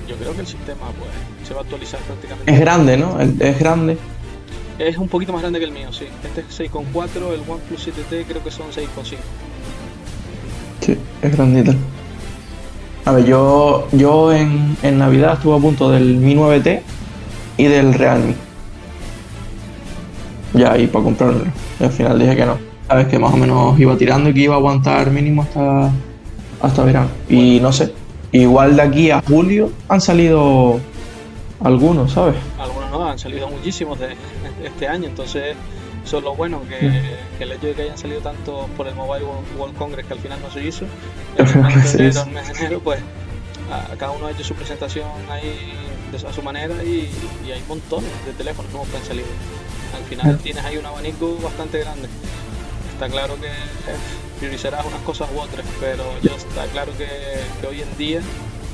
yo 0.09 0.17
creo 0.17 0.33
que 0.35 0.43
el 0.43 0.47
sistema 0.47 0.87
pues 0.99 1.11
se 1.47 1.55
va 1.55 1.61
a 1.61 1.63
actualizar 1.65 1.99
prácticamente. 2.01 2.53
Es 2.53 2.61
grande, 2.61 2.97
¿no? 2.97 3.21
Es 3.21 3.59
grande. 3.59 3.99
Es 4.79 4.97
un 4.97 5.09
poquito 5.09 5.33
más 5.33 5.43
grande 5.43 5.59
que 5.59 5.65
el 5.65 5.73
mío, 5.73 5.93
sí. 5.93 6.07
Este 6.23 6.43
es 6.43 6.73
6,4, 6.73 7.33
el 7.33 7.41
OnePlus 7.51 7.89
7T 7.89 8.25
creo 8.27 8.45
que 8.45 8.53
son 8.53 8.69
6,5. 8.69 9.17
Sí, 10.81 10.97
es 11.21 11.37
grandita. 11.37 11.75
A 13.05 13.13
ver, 13.13 13.25
yo, 13.25 13.89
yo 13.91 14.33
en, 14.33 14.77
en 14.85 14.99
Navidad 14.99 15.35
estuve 15.35 15.57
a 15.57 15.61
punto 15.61 15.91
del 15.91 16.17
Mi 16.19 16.37
9T 16.37 16.81
y 17.57 17.65
del 17.65 17.93
Realme. 17.95 18.48
Ya, 20.55 20.77
y 20.79 20.87
para 20.87 21.05
comprarlo. 21.05 21.45
Y 21.79 21.85
al 21.85 21.91
final 21.91 22.19
dije 22.19 22.37
que 22.37 22.47
no. 22.47 22.59
Sabes 22.87 23.07
que 23.09 23.19
más 23.19 23.35
o 23.35 23.37
menos 23.37 23.79
iba 23.79 23.97
tirando 23.97 24.31
y 24.31 24.35
que 24.35 24.41
iba 24.41 24.55
a 24.55 24.59
aguantar 24.59 25.11
mínimo 25.11 25.43
hasta, 25.43 25.91
hasta 26.63 26.85
verano. 26.85 27.09
Y 27.29 27.61
no 27.61 27.73
sé, 27.73 27.93
igual 28.33 28.77
de 28.77 28.83
aquí 28.83 29.11
a 29.11 29.21
julio 29.21 29.71
han 29.89 30.01
salido 30.01 30.81
algunos, 31.61 32.13
¿sabes? 32.13 32.37
Algunos 32.59 32.91
no, 32.91 33.09
han 33.09 33.19
salido 33.19 33.49
muchísimos 33.49 33.99
de 33.99 34.17
este 34.65 34.89
año, 34.89 35.09
entonces 35.09 35.57
eso 36.05 36.19
es 36.19 36.25
lo 36.25 36.35
bueno, 36.35 36.63
que, 36.69 36.79
que 37.37 37.45
el 37.45 37.53
hecho 37.53 37.67
de 37.67 37.75
que 37.75 37.83
hayan 37.83 37.99
salido 37.99 38.21
tantos 38.21 38.67
por 38.77 38.89
el 38.89 38.95
Mobile 38.95 39.25
World, 39.25 39.59
World 39.59 39.77
Congress, 39.77 40.07
que 40.07 40.15
al 40.15 40.21
final 40.21 40.41
no 40.41 40.51
se 40.51 40.65
hizo, 40.65 40.87
Al 41.39 41.47
final 41.47 41.85
se 41.85 41.97
enero, 41.97 42.11
hizo. 42.11 42.23
el 42.23 42.31
mes 42.31 42.49
de 42.49 42.59
enero, 42.59 42.81
pues 42.81 43.01
a, 43.71 43.97
cada 43.97 44.13
uno 44.13 44.27
ha 44.27 44.31
hecho 44.31 44.45
su 44.45 44.55
presentación 44.55 45.07
ahí 45.31 45.73
de, 46.11 46.27
a 46.27 46.33
su 46.33 46.43
manera 46.43 46.75
y, 46.83 47.11
y 47.47 47.53
hay 47.53 47.63
montones 47.69 48.11
de 48.25 48.33
teléfonos 48.33 48.71
nuevos 48.73 48.89
que 48.89 48.97
han 48.97 49.05
salido. 49.05 49.27
Al 49.95 50.05
final 50.05 50.39
tienes 50.39 50.65
ahí 50.65 50.77
un 50.77 50.87
abanico 50.87 51.37
bastante 51.43 51.79
grande. 51.81 52.09
Está 52.93 53.09
claro 53.09 53.35
que 53.41 53.49
priorizarás 54.39 54.85
unas 54.87 55.01
cosas 55.03 55.29
u 55.35 55.39
otras, 55.41 55.65
pero 55.81 56.05
ya 56.23 56.33
está 56.35 56.65
claro 56.67 56.93
que, 56.97 57.07
que 57.61 57.67
hoy 57.67 57.81
en 57.83 57.97
día 57.99 58.21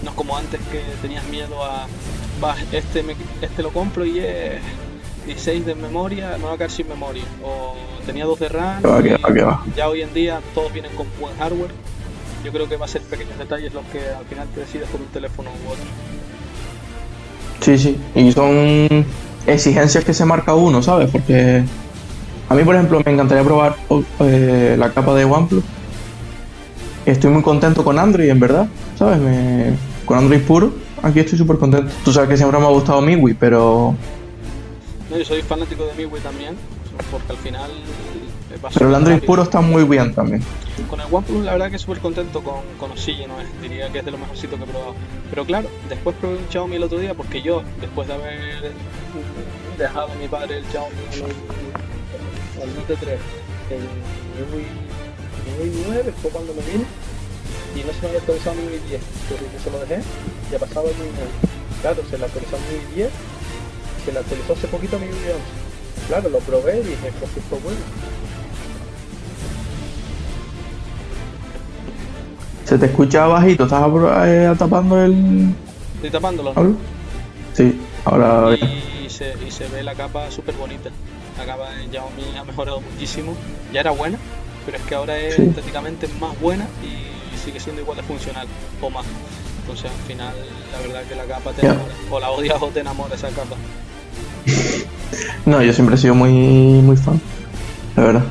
no 0.03 0.11
es 0.11 0.17
como 0.17 0.37
antes 0.37 0.61
que 0.71 0.81
tenías 1.03 1.25
miedo 1.29 1.63
a, 1.65 1.87
va, 2.43 2.55
este, 2.73 3.03
me- 3.03 3.17
este 3.43 3.63
lo 3.63 3.71
compro 3.71 4.05
y 4.05 4.19
es 4.19 4.61
16 5.27 5.65
de 5.67 5.75
memoria, 5.75 6.37
me 6.39 6.45
va 6.45 6.53
a 6.53 6.57
quedar 6.57 6.71
sin 6.71 6.89
memoria. 6.89 7.23
O 7.43 7.75
tenía 8.07 8.25
2 8.27 8.39
de 8.41 8.49
RAM. 8.49 8.83
Y. 9.19 9.19
Ya 9.77 9.89
hoy 9.89 10.03
en 10.03 10.13
día 10.13 10.41
todos 10.55 10.73
vienen 10.73 10.95
con 10.97 11.07
buen 11.21 11.37
hardware. 11.39 11.71
Yo 12.45 12.53
creo 12.53 12.69
que 12.69 12.77
va 12.77 12.85
a 12.85 12.89
ser 12.89 13.01
pequeños 13.03 13.39
detalles 13.39 13.73
los 13.73 13.85
que 13.87 14.01
al 14.07 14.25
final 14.27 14.47
te 14.55 14.61
decides 14.61 14.87
por 14.91 15.01
un 15.01 15.07
teléfono 15.07 15.51
u 15.51 15.71
otro. 15.71 15.85
Sí, 17.61 17.79
sí. 17.79 17.99
Y 18.15 18.31
son 18.33 19.07
exigencias 19.47 20.05
que 20.05 20.15
se 20.15 20.25
marca 20.25 20.55
uno, 20.55 20.83
¿sabes? 20.83 21.11
Porque 21.11 21.63
a 22.49 22.55
mí, 22.55 22.63
por 22.65 22.75
ejemplo, 22.75 23.01
me 23.05 23.13
encantaría 23.13 23.43
probar 23.45 23.77
o- 23.89 24.03
eh, 24.21 24.77
la 24.79 24.91
capa 24.91 25.15
de 25.15 25.25
OnePlus. 25.25 25.65
Estoy 27.07 27.31
muy 27.31 27.43
contento 27.43 27.85
con 27.85 27.99
Android, 27.99 28.29
en 28.31 28.41
verdad, 28.41 28.67
¿sabes? 28.99 29.19
Me- 29.21 29.77
con 30.07 30.19
Android 30.19 30.41
puro, 30.43 30.73
aquí 31.03 31.21
estoy 31.21 31.39
súper 31.39 31.59
contento. 31.59 31.91
Tú 32.05 32.13
sabes 32.13 32.29
que 32.31 32.37
siempre 32.37 32.59
me 32.59 32.67
ha 32.67 32.71
gustado 32.71 33.01
MIUI, 33.01 33.35
pero 33.35 33.95
No, 35.11 35.19
yo 35.19 35.25
soy 35.25 35.43
fanático 35.43 35.85
de 35.85 35.93
MIUI 35.95 36.21
también, 36.21 36.55
porque 37.11 37.31
al 37.33 37.39
final 37.39 37.71
Pero 38.75 38.89
el 38.89 38.95
Android 38.95 39.15
rápido. 39.17 39.27
puro 39.27 39.43
está 39.43 39.61
muy 39.61 39.85
bien 39.85 40.15
también. 40.15 40.43
Con 40.91 41.01
el 41.01 41.07
OnePlus 41.11 41.45
la 41.45 41.53
verdad 41.53 41.71
que 41.71 41.79
súper 41.79 41.99
contento 42.01 42.43
con, 42.43 42.61
con 42.79 42.91
Oxygen, 42.93 43.29
¿no? 43.29 43.41
Es- 43.41 43.61
diría 43.63 43.91
que 43.91 43.99
es 44.01 44.05
de 44.05 44.11
lo 44.11 44.19
mejorcito 44.19 44.57
que 44.57 44.65
he 44.65 44.67
probado. 44.67 44.95
Pero 45.31 45.45
claro, 45.45 45.69
después 45.89 46.17
probé 46.21 46.37
un 46.39 46.47
Xiaomi 46.51 46.77
el 46.77 46.83
otro 46.83 46.99
día 46.99 47.15
porque 47.15 47.43
yo, 47.43 47.63
después 47.81 48.09
de 48.09 48.15
haber 48.15 48.39
mm, 48.73 49.79
dejado 49.79 50.13
a 50.13 50.15
mi 50.17 50.29
padre 50.29 50.59
el 50.59 50.65
Xiaomi 50.67 50.95
al, 52.57 52.63
al 52.63 52.75
Note 52.75 52.97
3, 53.01 53.19
el 53.71 53.81
MIUI 55.59 55.85
9 55.89 56.13
fue 56.23 56.31
cuando 56.31 56.55
me 56.55 56.63
vine 56.63 56.85
y 57.77 57.81
no 57.85 57.93
se 57.93 58.01
me 58.03 58.07
había 58.09 58.21
actualizado 58.21 58.57
mi 58.57 58.63
MIUI 58.63 58.79
10, 58.89 59.01
porque 59.29 59.59
se 59.63 59.71
lo 59.71 59.79
dejé 59.81 59.99
y 60.51 60.55
ha 60.55 60.59
pasado 60.59 60.89
el 60.89 60.97
MIUI 60.97 61.11
9. 61.15 61.31
Claro, 61.83 62.03
se 62.09 62.19
le 62.19 62.25
actualizó 62.25 62.57
mi 62.59 62.67
MIUI 62.79 62.95
10, 62.95 63.11
se 64.05 64.13
le 64.13 64.19
actualizó 64.19 64.53
hace 64.53 64.67
poquito 64.69 64.99
mi 64.99 65.07
MIUI 65.07 65.31
11. 65.39 65.43
Claro, 66.09 66.29
lo 66.29 66.39
probé 66.41 66.81
y 66.81 66.85
dije, 66.85 67.13
pues 67.19 67.31
esto 67.37 67.57
es 67.57 67.63
bueno. 67.63 67.79
Se 72.65 72.79
te 72.79 72.87
escucha 72.87 73.27
bajito, 73.27 73.65
¿estás 73.65 73.83
eh, 74.27 74.55
tapando 74.59 75.03
el 75.05 75.55
Estoy 75.97 76.11
tapándolo. 76.11 76.53
hablo? 76.57 76.75
Sí, 77.53 77.79
ahora 78.05 78.55
y 78.57 79.09
se, 79.11 79.35
y 79.47 79.51
se 79.51 79.69
ve 79.69 79.83
la 79.83 79.95
capa 79.95 80.31
súper 80.31 80.55
bonita. 80.57 80.91
La 81.39 81.45
capa 81.45 81.71
de 81.71 81.89
Xiaomi 81.91 82.37
ha 82.39 82.45
mejorado 82.45 82.81
muchísimo. 82.81 83.35
Ya 83.73 83.81
era 83.81 83.91
buena, 83.91 84.19
pero 84.65 84.79
es 84.79 84.83
que 84.85 84.95
ahora 84.95 85.19
es 85.19 85.35
Sí. 85.37 85.43
estéticamente 85.43 86.09
más 86.21 86.39
buena 86.41 86.67
y 86.83 87.39
sigue 87.45 87.61
siendo 87.61 87.83
igual 87.83 87.97
de 87.99 88.03
funcional 88.05 88.47
o 88.81 88.91
más. 88.91 89.05
Entonces 89.61 89.91
al 89.91 90.07
final 90.07 90.35
la 90.73 90.79
verdad 90.87 91.03
que 91.09 91.15
la 91.15 91.25
capa 91.25 91.53
te 91.53 91.67
enamora. 91.67 91.95
O 92.11 92.21
la 92.21 92.31
odias 92.31 92.61
o 92.63 92.67
te 92.69 92.81
enamora 92.81 93.15
esa 93.15 93.29
capa. 93.29 93.57
No, 95.47 95.63
yo 95.63 95.73
siempre 95.73 95.95
he 95.95 95.99
sido 95.99 96.15
muy, 96.15 96.33
muy 96.33 96.97
fan, 96.97 97.21
la 97.97 98.03
verdad. 98.05 98.25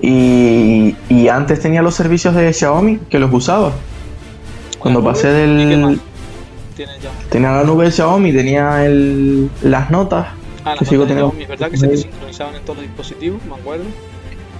Y, 0.00 0.94
y 1.08 1.28
antes 1.28 1.60
tenía 1.60 1.82
los 1.82 1.94
servicios 1.94 2.34
de 2.34 2.52
Xiaomi 2.52 2.98
que 3.10 3.18
los 3.18 3.32
usaba. 3.32 3.72
Cuando 4.78 5.00
La 5.00 5.06
pasé 5.06 5.46
nube, 5.46 5.62
¿y 5.64 5.68
qué 5.68 5.76
más 5.76 5.90
del. 5.90 6.00
Tenía 7.30 7.50
la 7.52 7.64
nube 7.64 7.86
de 7.86 7.90
Xiaomi, 7.90 8.32
tenía 8.32 8.84
el, 8.86 9.50
las 9.62 9.90
notas, 9.90 10.28
Ah, 10.64 10.70
las 10.70 10.78
que 10.80 10.84
sigo 10.84 11.02
notas 11.04 11.16
teniendo- 11.16 11.30
Xiaomi, 11.32 11.46
¿verdad? 11.46 11.70
Que 11.70 11.76
se 11.76 11.88
te 11.88 11.96
sincronizaban 11.96 12.54
en 12.54 12.62
todos 12.62 12.76
los 12.78 12.86
dispositivos, 12.86 13.40
me 13.48 13.54
acuerdo. 13.56 13.84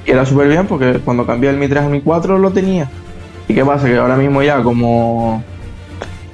y 0.06 0.10
era 0.10 0.24
súper 0.26 0.48
bien 0.48 0.66
porque 0.66 1.00
cuando 1.04 1.26
cambié 1.26 1.50
el 1.50 1.56
Mi 1.58 1.68
3 1.68 1.84
al 1.84 1.90
Mi 1.90 2.00
4 2.00 2.38
lo 2.38 2.50
tenía. 2.50 2.88
¿Y 3.46 3.54
qué 3.54 3.64
pasa? 3.64 3.86
Que 3.86 3.96
ahora 3.98 4.16
mismo 4.16 4.42
ya 4.42 4.62
como 4.62 5.42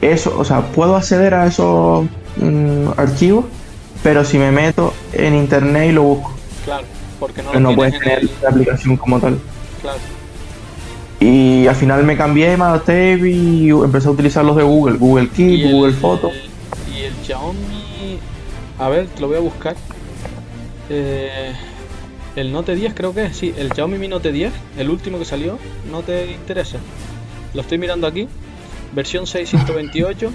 eso, 0.00 0.34
o 0.38 0.44
sea, 0.44 0.60
puedo 0.62 0.96
acceder 0.96 1.34
a 1.34 1.46
esos 1.46 2.04
mm, 2.36 2.88
archivos, 2.96 3.44
pero 4.02 4.24
si 4.24 4.38
me 4.38 4.50
meto 4.50 4.92
en 5.12 5.34
internet 5.34 5.90
y 5.90 5.92
lo 5.92 6.02
busco, 6.04 6.34
Claro, 6.64 6.84
porque 7.18 7.42
no 7.42 7.58
no 7.58 7.74
puedes 7.74 7.98
tener 7.98 8.20
el... 8.20 8.30
la 8.42 8.50
aplicación 8.50 8.96
como 8.96 9.20
tal. 9.20 9.38
Claro. 9.80 9.98
Y 11.20 11.66
al 11.66 11.76
final 11.76 12.04
me 12.04 12.16
cambié, 12.16 12.56
me 12.56 12.64
adapté 12.64 13.18
y 13.18 13.70
empecé 13.70 14.08
a 14.08 14.10
utilizar 14.10 14.44
los 14.44 14.56
de 14.56 14.62
Google, 14.62 14.98
Google 14.98 15.28
Keep, 15.28 15.70
Google 15.70 15.92
Fotos. 15.92 16.32
Y 16.94 17.02
el 17.02 17.14
Xiaomi. 17.24 18.18
A 18.78 18.88
ver, 18.88 19.06
te 19.06 19.20
lo 19.20 19.28
voy 19.28 19.36
a 19.36 19.40
buscar. 19.40 19.76
Eh, 20.90 21.52
el 22.36 22.52
Note 22.52 22.74
10 22.74 22.94
creo 22.94 23.14
que 23.14 23.26
es, 23.26 23.36
sí, 23.36 23.54
el 23.56 23.72
Xiaomi 23.72 23.96
Mi 23.96 24.08
Note 24.08 24.32
10, 24.32 24.52
el 24.76 24.90
último 24.90 25.18
que 25.18 25.24
salió, 25.24 25.58
no 25.90 26.02
te 26.02 26.32
interesa. 26.32 26.78
Lo 27.54 27.62
estoy 27.62 27.78
mirando 27.78 28.06
aquí. 28.06 28.28
Versión 28.92 29.26
628. 29.26 30.30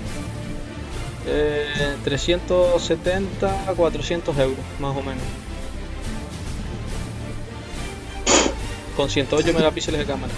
Eh, 1.27 1.95
370 2.03 3.73
400 3.75 4.37
euros, 4.37 4.57
más 4.79 4.95
o 4.97 5.01
menos. 5.01 5.23
Con 8.99 9.09
108 9.09 9.53
megapíxeles 9.53 10.01
de 10.01 10.05
cámara. 10.05 10.33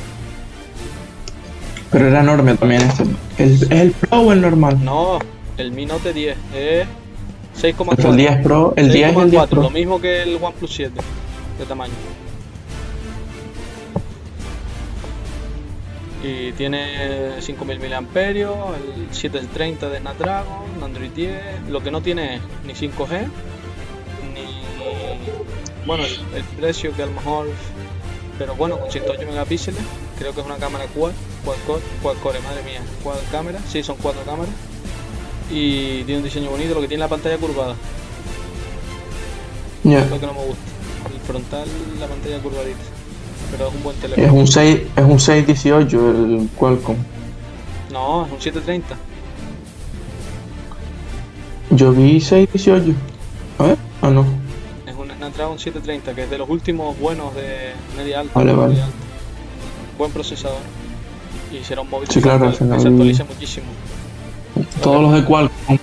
Pero 1.89 2.07
era 2.09 2.19
enorme 2.19 2.53
también 2.53 2.83
este. 2.83 3.05
¿El, 3.39 3.53
¿Es 3.53 3.71
el 3.71 3.89
Pro 3.89 4.19
o 4.19 4.31
el 4.31 4.39
normal? 4.39 4.85
No, 4.85 5.17
el 5.57 5.71
Mi 5.71 5.87
Note 5.87 6.13
10 6.13 6.37
es 6.53 6.87
6,4. 7.59 7.93
Pero 7.95 8.09
el 8.11 8.17
10 8.17 8.43
Pro, 8.43 8.73
el 8.75 8.93
10 8.93 9.15
y 9.15 9.19
el 9.19 9.31
10 9.31 9.41
6,4, 9.41 9.49
Pro. 9.49 9.61
lo 9.63 9.69
mismo 9.71 9.99
que 9.99 10.21
el 10.21 10.37
OnePlus 10.39 10.75
7 10.75 10.93
de 11.57 11.65
tamaño. 11.65 11.93
Y 16.23 16.51
tiene 16.51 17.41
5000 17.41 17.79
mAh, 17.79 17.97
el 18.19 19.07
730 19.09 19.89
de 19.89 19.99
Snapdragon, 20.01 20.83
Android 20.83 21.09
10. 21.09 21.33
Lo 21.67 21.81
que 21.81 21.89
no 21.89 22.01
tiene 22.01 22.35
es 22.35 22.41
ni 22.67 22.73
5G, 22.73 23.25
ni. 24.35 25.87
Bueno, 25.87 26.03
el 26.03 26.43
precio 26.59 26.95
que 26.95 27.01
a 27.01 27.05
lo 27.07 27.13
mejor. 27.13 27.47
Pero 28.41 28.55
bueno, 28.55 28.79
con 28.79 28.89
108 28.89 29.21
megapíxeles, 29.27 29.83
creo 30.17 30.33
que 30.33 30.39
es 30.39 30.45
una 30.47 30.55
cámara 30.55 30.85
quad, 30.95 31.11
quad 31.45 31.57
core, 31.67 31.81
quad 32.01 32.15
core, 32.23 32.39
madre 32.39 32.63
mía, 32.63 32.81
quad 33.03 33.17
cámara, 33.31 33.59
sí, 33.69 33.83
son 33.83 33.97
cuatro 34.01 34.23
cámaras. 34.25 34.51
Y 35.51 36.01
tiene 36.05 36.17
un 36.17 36.23
diseño 36.23 36.49
bonito, 36.49 36.73
lo 36.73 36.81
que 36.81 36.87
tiene 36.87 37.01
la 37.03 37.07
pantalla 37.07 37.37
curvada, 37.37 37.75
Ya. 39.83 39.99
es 39.99 40.09
lo 40.09 40.19
que 40.19 40.25
no 40.25 40.33
me 40.33 40.39
gusta. 40.43 40.63
El 41.13 41.19
frontal, 41.21 41.67
la 41.99 42.07
pantalla 42.07 42.39
curvadita. 42.39 42.79
Pero 43.51 43.67
es 43.67 43.75
un 43.75 43.83
buen 43.83 43.95
teléfono. 43.97 44.25
Es 44.27 44.33
un 44.33 44.47
6, 44.47 44.79
es 44.95 45.03
un 45.03 45.19
618 45.19 46.09
el 46.09 46.49
Qualcomm. 46.57 46.97
No, 47.91 48.25
es 48.25 48.31
un 48.31 48.41
730. 48.41 48.95
Yo 51.69 51.91
vi 51.91 52.19
618. 52.19 52.97
A 53.59 53.63
ver, 53.65 53.77
ah 54.01 54.09
no. 54.09 54.25
Un 55.31 55.35
Snapdragon 55.35 55.59
730, 55.59 56.13
que 56.13 56.23
es 56.23 56.29
de 56.29 56.37
los 56.37 56.49
últimos 56.49 56.99
buenos 56.99 57.33
de 57.35 57.71
media 57.95 58.19
alta. 58.19 58.33
Vale, 58.37 58.53
vale. 58.53 58.69
media 58.73 58.85
alta. 58.85 58.97
Buen 59.97 60.11
procesador. 60.11 60.57
Y 61.53 61.63
será 61.63 61.81
un 61.81 61.89
móvil 61.89 62.07
Sí, 62.09 62.15
que, 62.15 62.21
claro, 62.21 62.51
se, 62.53 62.63
actualiza 62.65 63.23
muchísimo. 63.23 63.65
Todos 64.83 65.01
los 65.01 65.13
de 65.13 65.23
Qualcomm. 65.23 65.77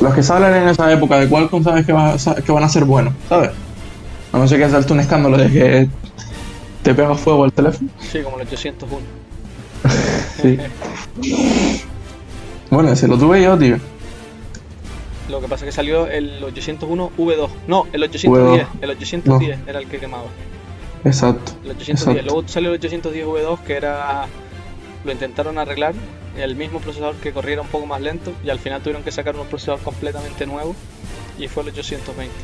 Los 0.00 0.14
que 0.14 0.22
salen 0.22 0.54
en 0.54 0.68
esa 0.68 0.90
época 0.90 1.18
de 1.18 1.28
Qualcomm 1.28 1.62
sabes 1.62 1.84
que, 1.84 1.92
va- 1.92 2.18
sa- 2.18 2.34
que 2.36 2.50
van 2.50 2.64
a 2.64 2.68
ser 2.70 2.84
buenos, 2.86 3.12
¿sabes? 3.28 3.50
A 4.32 4.38
no 4.38 4.48
ser 4.48 4.58
que 4.58 4.70
salte 4.70 4.92
un 4.94 5.00
escándalo 5.00 5.36
de 5.36 5.50
que 5.50 5.88
te 6.82 6.94
pega 6.94 7.14
fuego 7.16 7.44
al 7.44 7.52
teléfono. 7.52 7.90
Sí, 8.10 8.20
como 8.22 8.36
el 8.40 8.46
801. 8.48 9.04
Sí. 10.40 10.58
bueno, 12.70 12.90
ese 12.92 13.06
lo 13.06 13.18
tuve 13.18 13.42
yo, 13.42 13.58
tío. 13.58 13.76
Lo 15.30 15.40
que 15.40 15.48
pasa 15.48 15.64
es 15.64 15.70
que 15.70 15.72
salió 15.72 16.06
el 16.06 16.42
801 16.42 17.12
V2. 17.16 17.48
No, 17.66 17.86
el 17.92 18.02
810. 18.02 18.66
V2. 18.66 18.68
El 18.80 18.90
810 18.90 19.58
era 19.66 19.78
el 19.78 19.86
que 19.86 19.98
quemaba. 19.98 20.26
Exacto. 21.04 21.52
El 21.64 21.70
810. 21.70 21.88
Exacto. 21.88 22.22
Luego 22.22 22.48
salió 22.48 22.70
el 22.70 22.74
810 22.76 23.26
V2 23.26 23.58
que 23.60 23.74
era. 23.74 24.26
Lo 25.04 25.12
intentaron 25.12 25.58
arreglar. 25.58 25.94
El 26.36 26.56
mismo 26.56 26.80
procesador 26.80 27.16
que 27.16 27.32
corriera 27.32 27.62
un 27.62 27.68
poco 27.68 27.86
más 27.86 28.00
lento. 28.00 28.32
Y 28.44 28.50
al 28.50 28.58
final 28.58 28.80
tuvieron 28.82 29.02
que 29.02 29.12
sacar 29.12 29.36
un 29.36 29.46
procesador 29.46 29.80
completamente 29.80 30.46
nuevo. 30.46 30.74
Y 31.38 31.48
fue 31.48 31.62
el 31.62 31.70
820. 31.70 32.34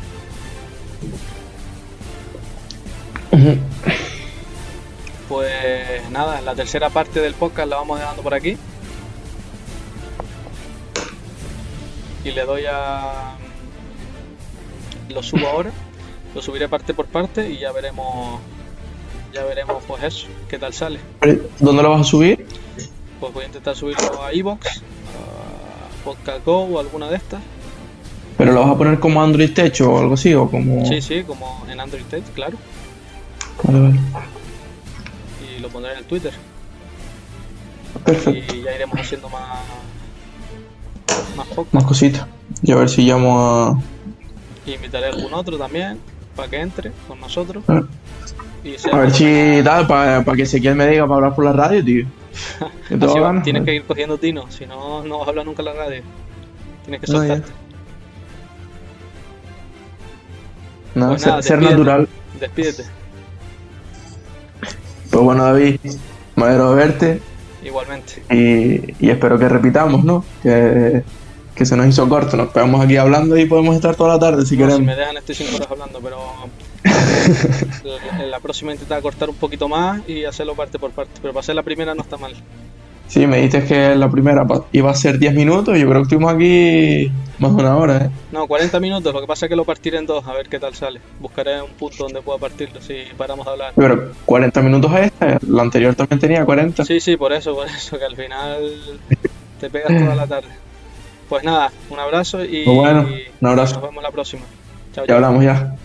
Ujú. 3.32 3.58
Pues 5.28 6.08
nada, 6.10 6.40
la 6.40 6.54
tercera 6.54 6.88
parte 6.88 7.20
del 7.20 7.34
podcast 7.34 7.68
la 7.68 7.76
vamos 7.76 7.98
dejando 7.98 8.22
por 8.22 8.32
aquí. 8.32 8.56
Y 12.26 12.32
le 12.32 12.44
doy 12.44 12.64
a. 12.68 13.36
Lo 15.10 15.22
subo 15.22 15.46
ahora. 15.46 15.70
Lo 16.34 16.42
subiré 16.42 16.68
parte 16.68 16.92
por 16.92 17.06
parte 17.06 17.48
y 17.48 17.58
ya 17.58 17.70
veremos. 17.70 18.40
Ya 19.32 19.44
veremos, 19.44 19.82
pues 19.86 20.02
eso, 20.02 20.26
qué 20.48 20.58
tal 20.58 20.72
sale. 20.72 20.98
¿Dónde 21.60 21.82
lo 21.82 21.90
vas 21.90 22.00
a 22.00 22.04
subir? 22.04 22.46
Pues 23.20 23.32
voy 23.32 23.44
a 23.44 23.46
intentar 23.46 23.76
subirlo 23.76 24.22
a 24.22 24.32
Evox, 24.32 24.78
a 24.78 26.04
Podcast 26.04 26.44
Go 26.44 26.64
o 26.64 26.80
alguna 26.80 27.08
de 27.08 27.16
estas. 27.16 27.40
¿Pero 28.38 28.52
lo 28.52 28.60
vas 28.62 28.70
a 28.70 28.78
poner 28.78 28.98
como 28.98 29.22
Android 29.22 29.52
Techo 29.52 29.92
o 29.92 29.98
algo 29.98 30.14
así? 30.14 30.34
¿O 30.34 30.50
como.? 30.50 30.84
Sí, 30.86 31.00
sí, 31.00 31.22
como 31.22 31.64
en 31.70 31.78
Android 31.78 32.04
Tech, 32.04 32.24
claro. 32.34 32.56
Vale, 33.62 33.78
vale. 33.78 34.00
Y 35.56 35.60
lo 35.60 35.68
pondré 35.68 35.92
en 35.92 35.98
el 35.98 36.04
Twitter. 36.04 36.32
Perfecto. 38.04 38.54
Y 38.54 38.62
ya 38.62 38.74
iremos 38.74 38.98
haciendo 38.98 39.28
más. 39.28 39.60
Más 41.36 41.46
podcast. 41.48 41.74
Más 41.74 41.84
cositas. 41.84 42.26
Y 42.62 42.72
a 42.72 42.76
ver 42.76 42.88
si 42.88 43.02
llamo 43.02 43.40
a. 43.40 43.78
Y 44.66 44.74
invitaré 44.74 45.06
a 45.06 45.08
algún 45.10 45.32
otro 45.34 45.56
también 45.58 45.98
para 46.34 46.48
que 46.48 46.60
entre 46.60 46.92
con 47.08 47.20
nosotros. 47.20 47.64
Ah. 47.68 47.82
Y 48.64 48.74
A 48.92 48.98
ver 48.98 49.12
si 49.12 49.60
tal, 49.62 49.86
para 49.86 50.24
que 50.34 50.42
Ezequiel 50.42 50.74
me 50.74 50.86
diga 50.88 51.04
para 51.04 51.16
hablar 51.16 51.34
por 51.34 51.44
la 51.44 51.52
radio, 51.52 51.84
tío. 51.84 52.06
Que 52.88 52.96
tengo 52.96 53.12
Así 53.12 53.18
va, 53.20 53.28
ganas. 53.28 53.44
tienes 53.44 53.64
que 53.64 53.74
ir 53.76 53.84
cogiendo 53.84 54.18
tino, 54.18 54.50
si 54.50 54.66
no, 54.66 55.02
no 55.04 55.18
vas 55.20 55.26
a 55.28 55.30
hablar 55.30 55.46
nunca 55.46 55.62
en 55.62 55.66
la 55.66 55.72
radio. 55.72 56.02
Tienes 56.84 57.00
que 57.00 57.06
soltarte. 57.06 57.50
No, 60.94 61.08
Pues 61.08 61.22
ser, 61.22 61.30
nada, 61.30 61.42
ser 61.42 61.58
despídete. 61.60 61.78
natural. 61.78 62.08
Despídete. 62.40 62.84
Pues 65.10 65.24
bueno, 65.24 65.44
David, 65.44 65.78
me 66.36 66.44
alegro 66.44 66.70
de 66.70 66.76
verte 66.76 67.22
Igualmente. 67.66 68.22
y, 68.30 68.94
y 69.04 69.10
espero 69.10 69.38
que 69.38 69.48
repitamos, 69.48 70.04
¿no? 70.04 70.24
Que, 70.42 71.02
que 71.54 71.64
se 71.66 71.76
nos 71.76 71.86
hizo 71.86 72.08
corto, 72.08 72.36
nos 72.36 72.48
pegamos 72.50 72.84
aquí 72.84 72.96
hablando 72.96 73.36
y 73.36 73.46
podemos 73.46 73.74
estar 73.74 73.96
toda 73.96 74.14
la 74.14 74.18
tarde 74.20 74.44
si 74.46 74.56
No, 74.56 74.66
si 74.66 74.70
queremos. 74.72 74.80
me 74.82 74.94
dejan 74.94 75.16
estoy 75.16 75.34
5 75.34 75.56
horas 75.56 75.68
hablando, 75.70 76.00
pero 76.00 76.18
en 78.20 78.30
la 78.30 78.40
próxima 78.40 78.72
intentar 78.72 79.00
cortar 79.02 79.28
un 79.30 79.36
poquito 79.36 79.68
más 79.68 80.00
y 80.08 80.24
hacerlo 80.24 80.54
parte 80.54 80.78
por 80.78 80.90
parte. 80.90 81.12
Pero 81.20 81.32
para 81.32 81.40
hacer 81.40 81.54
la 81.54 81.62
primera 81.62 81.94
no 81.94 82.02
está 82.02 82.16
mal. 82.16 82.34
Sí, 83.08 83.26
me 83.26 83.36
dijiste 83.36 83.64
que 83.64 83.94
la 83.94 84.10
primera 84.10 84.46
iba 84.72 84.90
a 84.90 84.94
ser 84.94 85.18
10 85.18 85.34
minutos. 85.34 85.78
Yo 85.78 85.86
creo 85.86 86.00
que 86.00 86.02
estuvimos 86.02 86.34
aquí 86.34 87.10
más 87.38 87.54
de 87.54 87.62
una 87.62 87.76
hora, 87.76 87.96
¿eh? 87.98 88.10
No, 88.32 88.46
40 88.46 88.80
minutos. 88.80 89.14
Lo 89.14 89.20
que 89.20 89.26
pasa 89.26 89.46
es 89.46 89.50
que 89.50 89.56
lo 89.56 89.64
partiré 89.64 89.98
en 89.98 90.06
dos, 90.06 90.26
a 90.26 90.32
ver 90.32 90.48
qué 90.48 90.58
tal 90.58 90.74
sale. 90.74 91.00
Buscaré 91.20 91.60
un 91.62 91.70
punto 91.70 92.04
donde 92.04 92.22
pueda 92.22 92.38
partirlo 92.38 92.80
si 92.80 92.94
paramos 93.16 93.46
de 93.46 93.52
hablar. 93.52 93.72
Pero 93.76 94.12
40 94.24 94.62
minutos 94.62 94.90
a 94.92 95.00
esta, 95.00 95.38
la 95.46 95.62
anterior 95.62 95.94
también 95.94 96.18
tenía 96.18 96.44
40. 96.44 96.84
Sí, 96.84 97.00
sí, 97.00 97.16
por 97.16 97.32
eso, 97.32 97.54
por 97.54 97.66
eso, 97.66 97.98
que 97.98 98.04
al 98.04 98.16
final 98.16 99.00
te 99.60 99.70
pegas 99.70 99.88
toda 99.88 100.14
la 100.14 100.26
tarde. 100.26 100.48
Pues 101.28 101.44
nada, 101.44 101.72
un 101.90 101.98
abrazo 101.98 102.44
y, 102.44 102.64
pues 102.64 102.76
bueno, 102.76 103.08
un 103.40 103.48
abrazo. 103.48 103.74
nos 103.74 103.82
vemos 103.82 104.02
la 104.02 104.10
próxima. 104.10 104.42
Chao, 104.92 105.06
ya 105.06 105.14
hablamos 105.16 105.44
ya. 105.44 105.76